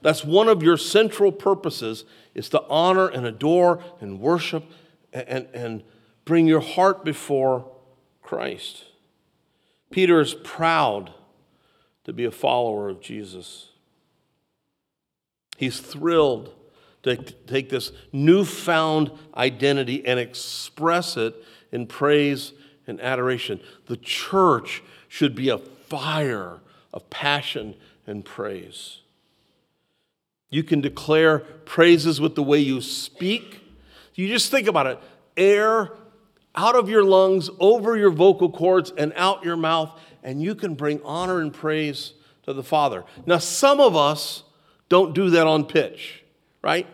That's 0.00 0.24
one 0.24 0.48
of 0.48 0.62
your 0.62 0.76
central 0.76 1.32
purposes 1.32 2.04
is 2.34 2.48
to 2.50 2.62
honor 2.68 3.08
and 3.08 3.26
adore 3.26 3.82
and 4.00 4.20
worship 4.20 4.64
and, 5.12 5.48
and 5.52 5.82
bring 6.24 6.46
your 6.46 6.60
heart 6.60 7.04
before 7.04 7.70
Christ. 8.22 8.84
Peter 9.90 10.20
is 10.20 10.34
proud 10.34 11.12
to 12.04 12.12
be 12.12 12.24
a 12.24 12.30
follower 12.30 12.88
of 12.88 13.00
Jesus. 13.00 13.70
He's 15.56 15.80
thrilled 15.80 16.54
to 17.02 17.16
take 17.16 17.70
this 17.70 17.92
newfound 18.12 19.10
identity 19.36 20.06
and 20.06 20.20
express 20.20 21.16
it 21.16 21.34
in 21.72 21.86
praise 21.86 22.52
and 22.86 23.00
adoration. 23.00 23.60
The 23.86 23.96
church 23.96 24.82
should 25.08 25.34
be 25.34 25.48
a 25.48 25.58
fire 25.58 26.60
of 26.92 27.08
passion 27.10 27.74
and 28.06 28.24
praise. 28.24 29.00
You 30.50 30.62
can 30.62 30.80
declare 30.80 31.40
praises 31.40 32.20
with 32.20 32.34
the 32.34 32.42
way 32.42 32.58
you 32.58 32.80
speak. 32.80 33.60
You 34.14 34.28
just 34.28 34.50
think 34.50 34.66
about 34.66 34.86
it 34.86 34.98
air 35.36 35.92
out 36.54 36.74
of 36.74 36.88
your 36.88 37.04
lungs, 37.04 37.48
over 37.60 37.96
your 37.96 38.10
vocal 38.10 38.50
cords, 38.50 38.92
and 38.98 39.12
out 39.14 39.44
your 39.44 39.56
mouth, 39.56 39.96
and 40.24 40.42
you 40.42 40.56
can 40.56 40.74
bring 40.74 41.00
honor 41.04 41.40
and 41.40 41.54
praise 41.54 42.14
to 42.42 42.52
the 42.52 42.64
Father. 42.64 43.04
Now, 43.26 43.38
some 43.38 43.78
of 43.78 43.94
us 43.94 44.42
don't 44.88 45.14
do 45.14 45.30
that 45.30 45.46
on 45.46 45.64
pitch, 45.64 46.24
right? 46.62 46.86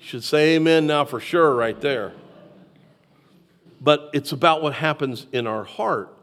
You 0.00 0.04
should 0.04 0.24
say 0.24 0.56
amen 0.56 0.88
now 0.88 1.04
for 1.04 1.20
sure, 1.20 1.54
right 1.54 1.80
there. 1.80 2.12
But 3.80 4.10
it's 4.12 4.32
about 4.32 4.62
what 4.62 4.74
happens 4.74 5.26
in 5.30 5.46
our 5.46 5.62
heart 5.62 6.16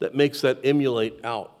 that 0.00 0.14
makes 0.14 0.42
that 0.42 0.58
emulate 0.64 1.24
out 1.24 1.56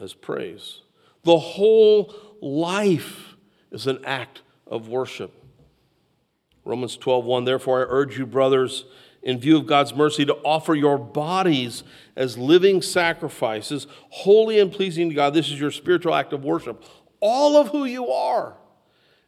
as 0.00 0.14
praise. 0.14 0.80
The 1.24 1.38
whole 1.38 2.14
life 2.40 3.34
is 3.70 3.86
an 3.86 4.04
act 4.04 4.42
of 4.66 4.88
worship. 4.88 5.32
Romans 6.64 6.96
12:1 6.96 7.44
Therefore 7.44 7.80
I 7.80 7.86
urge 7.88 8.18
you 8.18 8.26
brothers 8.26 8.84
in 9.22 9.38
view 9.38 9.56
of 9.56 9.66
God's 9.66 9.94
mercy 9.94 10.24
to 10.24 10.34
offer 10.44 10.74
your 10.74 10.98
bodies 10.98 11.82
as 12.14 12.38
living 12.38 12.82
sacrifices 12.82 13.86
holy 14.10 14.58
and 14.58 14.72
pleasing 14.72 15.08
to 15.08 15.14
God. 15.14 15.34
This 15.34 15.50
is 15.50 15.58
your 15.58 15.70
spiritual 15.70 16.14
act 16.14 16.32
of 16.32 16.44
worship. 16.44 16.84
All 17.20 17.56
of 17.56 17.68
who 17.68 17.84
you 17.84 18.08
are 18.08 18.56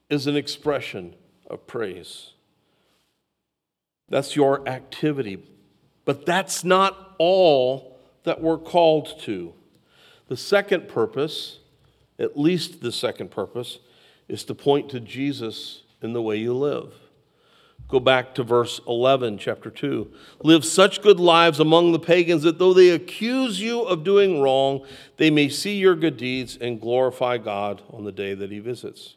is 0.09 0.26
an 0.26 0.37
expression 0.37 1.16
of 1.48 1.66
praise. 1.66 2.33
That's 4.09 4.37
your 4.37 4.66
activity. 4.68 5.42
But 6.05 6.26
that's 6.26 6.64
not 6.64 7.14
all 7.18 7.98
that 8.24 8.40
we're 8.40 8.59
called 8.59 9.18
to. 9.22 9.55
The 10.29 10.37
second 10.37 10.88
purpose 10.88 11.61
at 12.20 12.38
least 12.38 12.83
the 12.83 12.92
second 12.92 13.31
purpose 13.31 13.79
is 14.31 14.45
to 14.45 14.55
point 14.55 14.88
to 14.90 15.01
Jesus 15.01 15.83
in 16.01 16.12
the 16.12 16.23
way 16.23 16.37
you 16.37 16.55
live. 16.55 16.95
Go 17.88 17.99
back 17.99 18.37
to 18.37 18.45
verse 18.45 18.81
11, 18.87 19.38
chapter 19.38 19.69
2. 19.69 20.09
Live 20.45 20.64
such 20.64 21.03
good 21.03 21.19
lives 21.19 21.59
among 21.59 21.90
the 21.90 21.99
pagans 21.99 22.45
that 22.45 22.59
though 22.61 22.73
they 22.73 22.90
accuse 22.90 23.61
you 23.61 23.83
of 23.83 24.05
doing 24.05 24.40
wrong, 24.40 24.87
they 25.16 25.29
may 25.31 25.49
see 25.49 25.77
your 25.77 25.97
good 25.97 26.16
deeds 26.16 26.57
and 26.57 26.81
glorify 26.81 27.37
God 27.38 27.83
on 27.90 28.05
the 28.05 28.12
day 28.12 28.35
that 28.35 28.53
he 28.53 28.61
visits. 28.61 29.16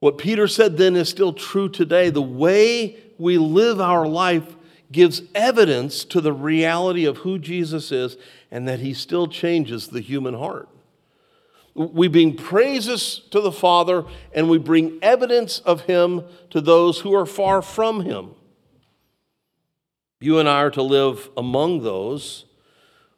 What 0.00 0.18
Peter 0.18 0.46
said 0.46 0.76
then 0.76 0.94
is 0.96 1.08
still 1.08 1.32
true 1.32 1.70
today. 1.70 2.10
The 2.10 2.20
way 2.20 2.98
we 3.16 3.38
live 3.38 3.80
our 3.80 4.06
life 4.06 4.56
gives 4.92 5.22
evidence 5.34 6.04
to 6.04 6.20
the 6.20 6.34
reality 6.34 7.06
of 7.06 7.18
who 7.18 7.38
Jesus 7.38 7.90
is 7.90 8.18
and 8.50 8.68
that 8.68 8.80
he 8.80 8.92
still 8.92 9.26
changes 9.26 9.88
the 9.88 10.00
human 10.00 10.34
heart. 10.34 10.68
We 11.78 12.08
bring 12.08 12.34
praises 12.34 13.22
to 13.30 13.40
the 13.40 13.52
Father 13.52 14.04
and 14.34 14.50
we 14.50 14.58
bring 14.58 14.98
evidence 15.00 15.60
of 15.60 15.82
Him 15.82 16.24
to 16.50 16.60
those 16.60 16.98
who 16.98 17.14
are 17.14 17.24
far 17.24 17.62
from 17.62 18.00
Him. 18.00 18.30
You 20.20 20.40
and 20.40 20.48
I 20.48 20.62
are 20.62 20.70
to 20.72 20.82
live 20.82 21.30
among 21.36 21.84
those 21.84 22.46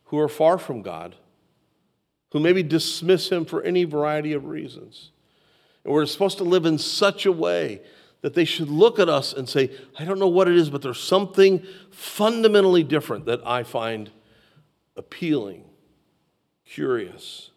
who 0.05 0.19
are 0.19 0.29
far 0.29 0.59
from 0.59 0.83
God, 0.83 1.17
who 2.33 2.41
maybe 2.41 2.63
dismiss 2.63 3.33
Him 3.33 3.47
for 3.47 3.63
any 3.63 3.85
variety 3.85 4.35
of 4.35 4.45
reasons. 4.45 5.11
And 5.83 5.95
we're 5.95 6.05
supposed 6.05 6.37
to 6.39 6.45
live 6.45 6.67
in 6.67 6.77
such 6.77 7.25
a 7.25 7.33
way 7.33 7.81
that 8.21 8.35
they 8.35 8.45
should 8.45 8.69
look 8.69 8.99
at 8.99 9.09
us 9.09 9.33
and 9.33 9.49
say, 9.49 9.71
I 9.99 10.05
don't 10.05 10.19
know 10.19 10.29
what 10.29 10.49
it 10.49 10.57
is, 10.57 10.69
but 10.69 10.83
there's 10.83 11.01
something 11.01 11.65
fundamentally 11.91 12.83
different 12.83 13.25
that 13.25 13.41
I 13.47 13.63
find 13.63 14.11
appealing, 14.97 15.65
curious 16.67 17.50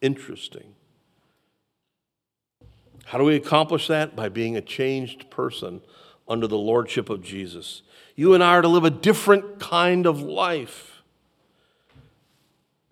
interesting. 0.00 0.74
How 3.06 3.18
do 3.18 3.24
we 3.24 3.36
accomplish 3.36 3.88
that? 3.88 4.14
By 4.14 4.28
being 4.28 4.56
a 4.56 4.60
changed 4.60 5.30
person 5.30 5.80
under 6.28 6.46
the 6.46 6.56
lordship 6.56 7.10
of 7.10 7.22
Jesus. 7.22 7.82
You 8.14 8.34
and 8.34 8.44
I 8.44 8.56
are 8.56 8.62
to 8.62 8.68
live 8.68 8.84
a 8.84 8.90
different 8.90 9.58
kind 9.58 10.06
of 10.06 10.22
life. 10.22 11.02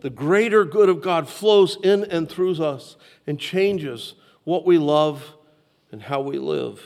The 0.00 0.10
greater 0.10 0.64
good 0.64 0.88
of 0.88 1.02
God 1.02 1.28
flows 1.28 1.76
in 1.82 2.04
and 2.04 2.28
through 2.28 2.62
us 2.62 2.96
and 3.26 3.38
changes 3.38 4.14
what 4.44 4.64
we 4.64 4.78
love 4.78 5.34
and 5.92 6.02
how 6.02 6.20
we 6.20 6.38
live. 6.38 6.82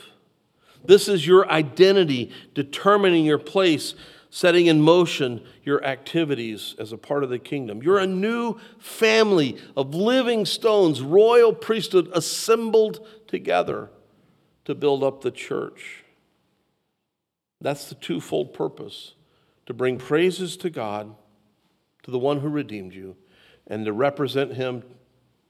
This 0.85 1.07
is 1.07 1.25
your 1.25 1.49
identity 1.49 2.31
determining 2.53 3.25
your 3.25 3.37
place 3.39 3.95
setting 4.33 4.65
in 4.65 4.81
motion 4.81 5.39
your 5.63 5.85
activities 5.85 6.73
as 6.79 6.91
a 6.91 6.97
part 6.97 7.23
of 7.23 7.29
the 7.29 7.37
kingdom. 7.37 7.83
You're 7.83 7.99
a 7.99 8.07
new 8.07 8.57
family 8.79 9.59
of 9.77 9.93
living 9.93 10.47
stones, 10.47 11.03
royal 11.03 11.53
priesthood 11.53 12.09
assembled 12.15 13.07
together 13.27 13.91
to 14.65 14.73
build 14.73 15.03
up 15.03 15.21
the 15.21 15.29
church. 15.29 16.03
That's 17.61 17.89
the 17.89 17.93
twofold 17.93 18.55
purpose 18.55 19.13
to 19.67 19.73
bring 19.75 19.99
praises 19.99 20.57
to 20.57 20.71
God, 20.71 21.13
to 22.01 22.09
the 22.09 22.17
one 22.17 22.39
who 22.39 22.49
redeemed 22.49 22.95
you, 22.95 23.15
and 23.67 23.85
to 23.85 23.93
represent 23.93 24.55
him 24.55 24.81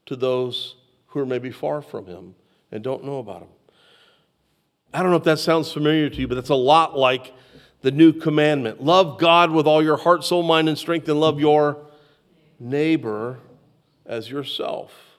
to 0.04 0.14
those 0.14 0.76
who 1.06 1.20
are 1.20 1.26
maybe 1.26 1.50
far 1.50 1.80
from 1.80 2.04
him 2.04 2.34
and 2.70 2.84
don't 2.84 3.02
know 3.02 3.16
about 3.16 3.40
him. 3.40 3.48
I 4.92 5.02
don't 5.02 5.10
know 5.10 5.16
if 5.16 5.24
that 5.24 5.38
sounds 5.38 5.72
familiar 5.72 6.10
to 6.10 6.20
you, 6.20 6.28
but 6.28 6.34
that's 6.34 6.50
a 6.50 6.54
lot 6.54 6.98
like 6.98 7.32
the 7.84 7.90
new 7.90 8.14
commandment 8.14 8.82
love 8.82 9.18
God 9.18 9.50
with 9.50 9.66
all 9.66 9.82
your 9.82 9.98
heart, 9.98 10.24
soul, 10.24 10.42
mind, 10.42 10.70
and 10.70 10.78
strength, 10.78 11.06
and 11.06 11.20
love 11.20 11.38
your 11.38 11.84
neighbor 12.58 13.40
as 14.06 14.30
yourself. 14.30 15.18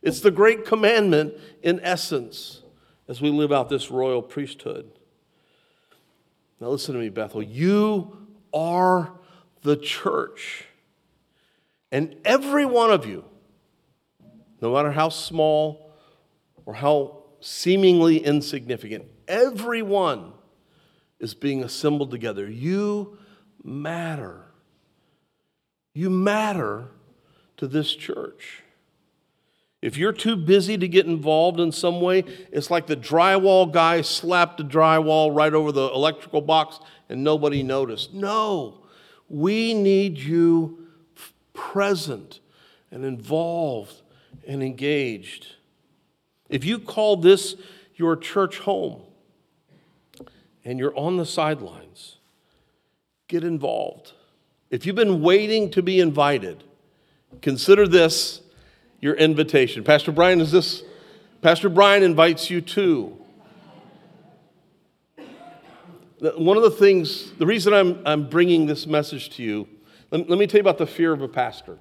It's 0.00 0.20
the 0.20 0.30
great 0.30 0.64
commandment 0.64 1.34
in 1.62 1.80
essence 1.80 2.62
as 3.08 3.20
we 3.20 3.28
live 3.28 3.52
out 3.52 3.68
this 3.68 3.90
royal 3.90 4.22
priesthood. 4.22 4.90
Now, 6.58 6.68
listen 6.68 6.94
to 6.94 7.00
me, 7.00 7.10
Bethel. 7.10 7.42
You 7.42 8.16
are 8.54 9.12
the 9.60 9.76
church. 9.76 10.64
And 11.92 12.16
every 12.24 12.64
one 12.64 12.90
of 12.90 13.04
you, 13.04 13.22
no 14.62 14.72
matter 14.72 14.92
how 14.92 15.10
small 15.10 15.92
or 16.64 16.72
how 16.72 17.24
seemingly 17.40 18.24
insignificant, 18.24 19.04
everyone 19.28 20.32
is 21.20 21.34
being 21.34 21.62
assembled 21.64 22.10
together. 22.10 22.48
You 22.48 23.18
matter. 23.62 24.44
You 25.94 26.10
matter 26.10 26.88
to 27.56 27.66
this 27.66 27.94
church. 27.94 28.62
If 29.80 29.96
you're 29.96 30.12
too 30.12 30.36
busy 30.36 30.76
to 30.76 30.88
get 30.88 31.06
involved 31.06 31.60
in 31.60 31.70
some 31.70 32.00
way, 32.00 32.24
it's 32.50 32.70
like 32.70 32.86
the 32.86 32.96
drywall 32.96 33.70
guy 33.70 34.00
slapped 34.00 34.58
the 34.58 34.64
drywall 34.64 35.34
right 35.34 35.54
over 35.54 35.70
the 35.70 35.88
electrical 35.92 36.40
box 36.40 36.80
and 37.08 37.22
nobody 37.22 37.62
noticed. 37.62 38.12
No, 38.12 38.82
we 39.28 39.74
need 39.74 40.18
you 40.18 40.88
present 41.52 42.40
and 42.90 43.04
involved 43.04 44.02
and 44.46 44.62
engaged. 44.62 45.46
If 46.48 46.64
you 46.64 46.78
call 46.78 47.16
this 47.16 47.56
your 47.94 48.16
church 48.16 48.58
home 48.60 49.02
and 50.68 50.78
you're 50.78 50.94
on 50.98 51.16
the 51.16 51.24
sidelines, 51.24 52.18
get 53.26 53.42
involved. 53.42 54.12
If 54.68 54.84
you've 54.84 54.94
been 54.94 55.22
waiting 55.22 55.70
to 55.70 55.82
be 55.82 55.98
invited, 55.98 56.62
consider 57.40 57.88
this 57.88 58.42
your 59.00 59.14
invitation. 59.14 59.82
Pastor 59.82 60.12
Brian, 60.12 60.42
is 60.42 60.52
this? 60.52 60.82
Pastor 61.40 61.70
Brian 61.70 62.02
invites 62.02 62.50
you 62.50 62.60
too. 62.60 63.16
One 66.36 66.58
of 66.58 66.62
the 66.62 66.70
things, 66.70 67.32
the 67.38 67.46
reason 67.46 67.72
I'm, 67.72 68.02
I'm 68.04 68.28
bringing 68.28 68.66
this 68.66 68.86
message 68.86 69.30
to 69.36 69.42
you, 69.42 69.66
let, 70.10 70.28
let 70.28 70.38
me 70.38 70.46
tell 70.46 70.58
you 70.58 70.62
about 70.62 70.76
the 70.76 70.86
fear 70.86 71.14
of 71.14 71.22
a 71.22 71.28
pastor. 71.28 71.78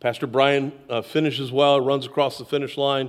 Pastor 0.00 0.26
Brian 0.26 0.70
uh, 0.90 1.00
finishes 1.00 1.50
well, 1.50 1.80
runs 1.80 2.04
across 2.04 2.36
the 2.36 2.44
finish 2.44 2.76
line, 2.76 3.08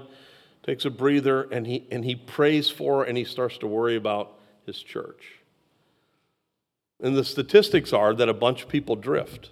takes 0.63 0.85
a 0.85 0.89
breather, 0.89 1.43
and 1.43 1.65
he, 1.65 1.87
and 1.91 2.03
he 2.05 2.15
prays 2.15 2.69
for 2.69 3.03
and 3.03 3.17
he 3.17 3.23
starts 3.23 3.57
to 3.59 3.67
worry 3.67 3.95
about 3.95 4.39
his 4.65 4.81
church. 4.81 5.39
And 7.01 7.15
the 7.15 7.23
statistics 7.23 7.93
are 7.93 8.13
that 8.13 8.27
a 8.27 8.33
bunch 8.33 8.63
of 8.63 8.69
people 8.69 8.95
drift. 8.95 9.51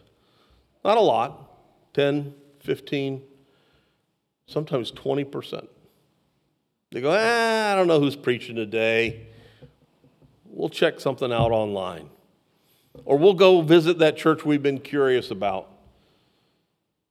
Not 0.84 0.98
a 0.98 1.02
lot, 1.02 1.50
10, 1.94 2.34
15, 2.60 3.22
sometimes 4.48 4.92
20%. 4.92 5.68
They 6.92 7.02
go, 7.02 7.12
ah, 7.12 7.72
I 7.72 7.76
don't 7.76 7.88
know 7.88 8.00
who's 8.00 8.16
preaching 8.16 8.56
today. 8.56 9.28
We'll 10.46 10.70
check 10.70 11.00
something 11.00 11.32
out 11.32 11.52
online. 11.52 12.10
Or 13.06 13.18
we'll 13.18 13.34
go 13.34 13.62
visit 13.62 14.00
that 14.00 14.18
church 14.18 14.46
we've 14.46 14.64
been 14.64 14.80
curious 14.80 15.32
about. 15.32 15.70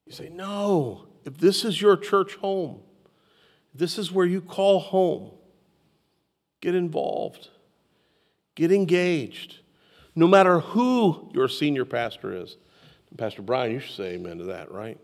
You 0.07 0.13
say, 0.13 0.29
no, 0.29 1.07
if 1.25 1.39
this 1.39 1.65
is 1.65 1.81
your 1.81 1.97
church 1.97 2.37
home, 2.37 2.81
this 3.79 3.99
is 3.99 4.13
where 4.13 4.27
you 4.27 4.41
call 4.41 4.81
home, 4.81 5.31
get 6.61 6.75
involved, 6.75 7.49
get 8.55 8.73
engaged, 8.73 9.59
no 10.15 10.27
matter 10.27 10.61
who 10.61 11.31
your 11.35 11.49
senior 11.49 11.85
pastor 11.85 12.35
is. 12.43 12.57
Pastor 13.17 13.41
Brian, 13.41 13.73
you 13.73 13.81
should 13.81 13.97
say 13.97 14.15
amen 14.15 14.39
to 14.39 14.45
that, 14.45 14.71
right? 14.71 14.99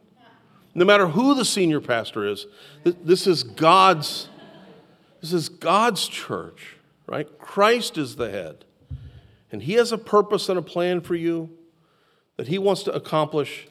No 0.75 0.85
matter 0.85 1.07
who 1.07 1.35
the 1.35 1.45
senior 1.47 1.81
pastor 1.81 2.27
is, 2.27 2.47
this 2.85 3.27
is 3.27 3.43
God's 3.43 4.29
this 5.23 5.33
is 5.33 5.49
God's 5.49 6.09
church, 6.09 6.77
right? 7.07 7.27
Christ 7.39 7.97
is 7.97 8.17
the 8.17 8.29
head. 8.29 8.65
And 9.53 9.63
he 9.63 9.75
has 9.75 9.93
a 9.93 9.99
purpose 9.99 10.49
and 10.49 10.59
a 10.59 10.63
plan 10.63 11.01
for 11.01 11.15
you 11.15 11.49
that 12.37 12.49
he 12.49 12.59
wants 12.59 12.83
to 12.85 12.93
accomplish 12.93 13.69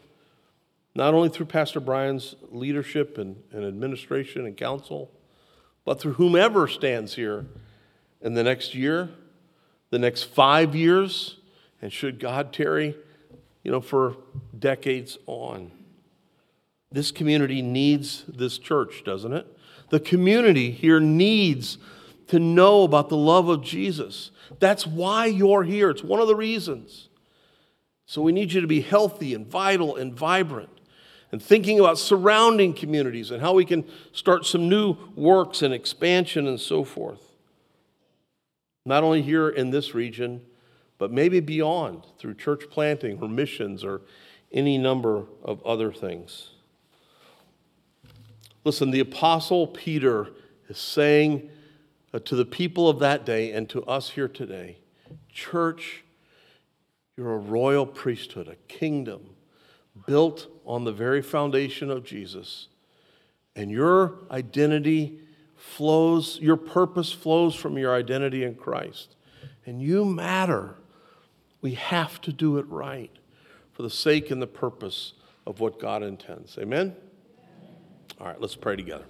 not 0.94 1.14
only 1.14 1.30
through 1.30 1.46
Pastor 1.46 1.80
Brian's 1.80 2.36
leadership 2.50 3.18
and, 3.18 3.42
and 3.52 3.64
administration 3.64 4.46
and 4.46 4.58
counsel, 4.58 5.12
but 5.86 6.00
through 6.00 6.14
whomever 6.14 6.68
stands 6.68 7.16
here 7.16 7.46
in 8.22 8.34
the 8.34 8.44
next 8.44 8.76
year, 8.76 9.10
the 9.90 10.00
next 10.00 10.24
five 10.24 10.76
years, 10.76 11.38
and 11.82 11.92
should 11.92 12.20
God 12.20 12.54
tarry, 12.54 12.96
you 13.64 13.72
know, 13.72 13.82
for 13.82 14.18
decades 14.58 15.18
on. 15.28 15.72
This 16.92 17.12
community 17.12 17.62
needs 17.62 18.26
this 18.28 18.58
church, 18.58 19.04
doesn't 19.06 19.34
it? 19.34 19.48
The 19.90 20.00
community 20.00 20.72
here 20.72 21.00
needs 21.00 21.78
to 22.28 22.40
know 22.40 22.84
about 22.84 23.10
the 23.10 23.18
love 23.18 23.50
of 23.50 23.62
Jesus. 23.64 24.32
That's 24.60 24.86
why 24.86 25.26
you're 25.26 25.64
here. 25.64 25.90
It's 25.90 26.04
one 26.04 26.22
of 26.22 26.28
the 26.28 26.36
reasons. 26.36 27.10
So 28.06 28.22
we 28.22 28.32
need 28.34 28.52
you 28.52 28.62
to 28.62 28.68
be 28.68 28.82
healthy 28.82 29.34
and 29.34 29.48
vital 29.48 29.96
and 29.96 30.14
vibrant 30.14 30.81
and 31.32 31.42
thinking 31.42 31.80
about 31.80 31.98
surrounding 31.98 32.74
communities 32.74 33.32
and 33.32 33.42
how 33.42 33.54
we 33.54 33.66
can 33.66 33.86
start 34.12 34.46
some 34.46 34.68
new 34.68 34.98
works 35.16 35.62
and 35.62 35.74
expansion 35.74 36.48
and 36.48 36.60
so 36.60 36.84
forth. 36.84 37.22
Not 38.86 39.04
only 39.04 39.22
here 39.22 39.48
in 39.48 39.70
this 39.70 39.94
region, 39.94 40.42
but 40.98 41.12
maybe 41.12 41.40
beyond 41.40 42.06
through 42.20 42.36
church 42.36 42.70
planting 42.70 43.20
or 43.22 43.28
missions 43.28 43.84
or 43.84 44.02
any 44.52 44.78
number 44.78 45.26
of 45.44 45.64
other 45.66 45.92
things. 45.92 46.50
Listen, 48.64 48.92
the 48.92 49.00
Apostle 49.00 49.68
Peter 49.68 50.30
is 50.68 50.78
saying 50.78 51.50
uh, 52.14 52.20
to 52.20 52.36
the 52.36 52.46
people 52.46 52.90
of 52.90 53.00
that 53.00 53.26
day 53.26 53.52
and 53.52 53.70
to 53.70 53.84
us 53.86 54.12
here 54.12 54.28
today 54.28 54.78
Church, 55.30 56.04
you're 57.18 57.34
a 57.34 57.38
royal 57.38 57.86
priesthood, 57.86 58.48
a 58.48 58.56
kingdom 58.68 59.31
built 60.06 60.48
on 60.66 60.84
the 60.84 60.92
very 60.92 61.22
foundation 61.22 61.90
of 61.90 62.04
Jesus. 62.04 62.68
And 63.56 63.70
your 63.70 64.20
identity 64.30 65.20
flows, 65.56 66.40
your 66.42 66.58
purpose 66.58 67.12
flows 67.12 67.56
from 67.56 67.78
your 67.78 67.94
identity 67.94 68.44
in 68.44 68.56
Christ. 68.56 69.16
And 69.66 69.82
you 69.82 70.06
matter. 70.06 70.76
We 71.62 71.76
have 71.76 72.20
to 72.22 72.34
do 72.34 72.58
it 72.58 72.68
right 72.68 73.12
for 73.74 73.84
the 73.84 73.90
sake 73.90 74.32
and 74.32 74.42
the 74.42 74.48
purpose 74.48 75.14
of 75.46 75.60
what 75.60 75.80
God 75.80 76.04
intends. 76.04 76.58
Amen? 76.58 76.96
All 78.20 78.28
right, 78.28 78.40
let's 78.40 78.56
pray 78.56 78.76
together. 78.76 79.06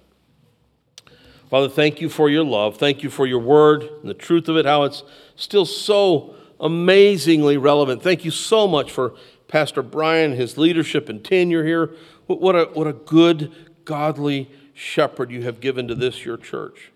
Father, 1.50 1.68
thank 1.68 2.00
you 2.00 2.08
for 2.08 2.30
your 2.30 2.44
love. 2.44 2.78
Thank 2.78 3.02
you 3.02 3.10
for 3.10 3.26
your 3.26 3.38
word 3.38 3.82
and 3.82 4.08
the 4.08 4.14
truth 4.14 4.48
of 4.48 4.56
it, 4.56 4.64
how 4.64 4.84
it's 4.84 5.02
still 5.36 5.66
so 5.66 6.34
amazingly 6.58 7.58
relevant. 7.58 8.02
Thank 8.02 8.24
you 8.24 8.30
so 8.30 8.66
much 8.66 8.90
for 8.90 9.14
Pastor 9.52 9.82
Brian, 9.82 10.32
his 10.32 10.56
leadership 10.56 11.10
and 11.10 11.22
tenure 11.22 11.62
here. 11.62 11.90
What 12.26 12.56
a, 12.56 12.64
what 12.72 12.86
a 12.86 12.94
good, 12.94 13.52
godly 13.84 14.50
shepherd 14.72 15.30
you 15.30 15.42
have 15.42 15.60
given 15.60 15.86
to 15.88 15.94
this, 15.94 16.24
your 16.24 16.38
church. 16.38 16.90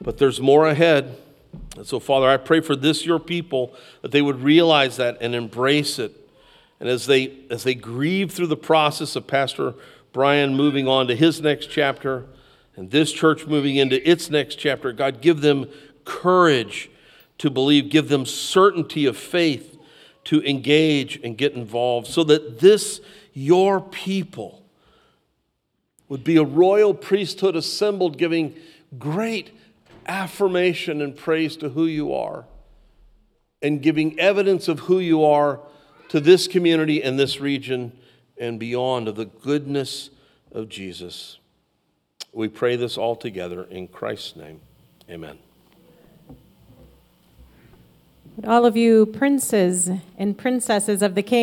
But 0.00 0.16
there's 0.16 0.40
more 0.40 0.66
ahead. 0.66 1.18
And 1.76 1.86
so, 1.86 2.00
Father, 2.00 2.26
I 2.26 2.38
pray 2.38 2.60
for 2.60 2.74
this, 2.74 3.04
your 3.04 3.18
people, 3.18 3.74
that 4.00 4.10
they 4.10 4.22
would 4.22 4.42
realize 4.42 4.96
that 4.96 5.18
and 5.20 5.34
embrace 5.34 5.98
it. 5.98 6.16
And 6.80 6.88
as 6.88 7.04
they, 7.04 7.34
as 7.50 7.62
they 7.62 7.74
grieve 7.74 8.32
through 8.32 8.46
the 8.46 8.56
process 8.56 9.14
of 9.14 9.26
Pastor 9.26 9.74
Brian 10.14 10.54
moving 10.56 10.88
on 10.88 11.08
to 11.08 11.14
his 11.14 11.42
next 11.42 11.66
chapter 11.66 12.24
and 12.74 12.90
this 12.90 13.12
church 13.12 13.46
moving 13.46 13.76
into 13.76 13.96
its 14.08 14.30
next 14.30 14.54
chapter, 14.54 14.92
God, 14.92 15.20
give 15.20 15.42
them 15.42 15.68
courage 16.06 16.88
to 17.36 17.50
believe, 17.50 17.90
give 17.90 18.08
them 18.08 18.24
certainty 18.24 19.04
of 19.04 19.18
faith 19.18 19.77
to 20.28 20.42
engage 20.42 21.18
and 21.24 21.38
get 21.38 21.54
involved 21.54 22.06
so 22.06 22.22
that 22.22 22.60
this, 22.60 23.00
your 23.32 23.80
people, 23.80 24.62
would 26.10 26.22
be 26.22 26.36
a 26.36 26.44
royal 26.44 26.92
priesthood 26.92 27.56
assembled 27.56 28.18
giving 28.18 28.54
great 28.98 29.50
affirmation 30.06 31.00
and 31.00 31.16
praise 31.16 31.56
to 31.56 31.70
who 31.70 31.86
you 31.86 32.12
are 32.12 32.44
and 33.62 33.80
giving 33.80 34.20
evidence 34.20 34.68
of 34.68 34.80
who 34.80 34.98
you 34.98 35.24
are 35.24 35.60
to 36.10 36.20
this 36.20 36.46
community 36.46 37.02
and 37.02 37.18
this 37.18 37.40
region 37.40 37.90
and 38.38 38.60
beyond 38.60 39.08
of 39.08 39.16
the 39.16 39.24
goodness 39.24 40.10
of 40.52 40.68
Jesus. 40.68 41.38
We 42.34 42.48
pray 42.48 42.76
this 42.76 42.98
all 42.98 43.16
together 43.16 43.64
in 43.64 43.88
Christ's 43.88 44.36
name. 44.36 44.60
Amen. 45.10 45.38
Would 48.38 48.46
all 48.46 48.66
of 48.66 48.76
you 48.76 49.04
princes 49.04 49.90
and 50.16 50.38
princesses 50.38 51.02
of 51.02 51.16
the 51.16 51.24
king 51.24 51.36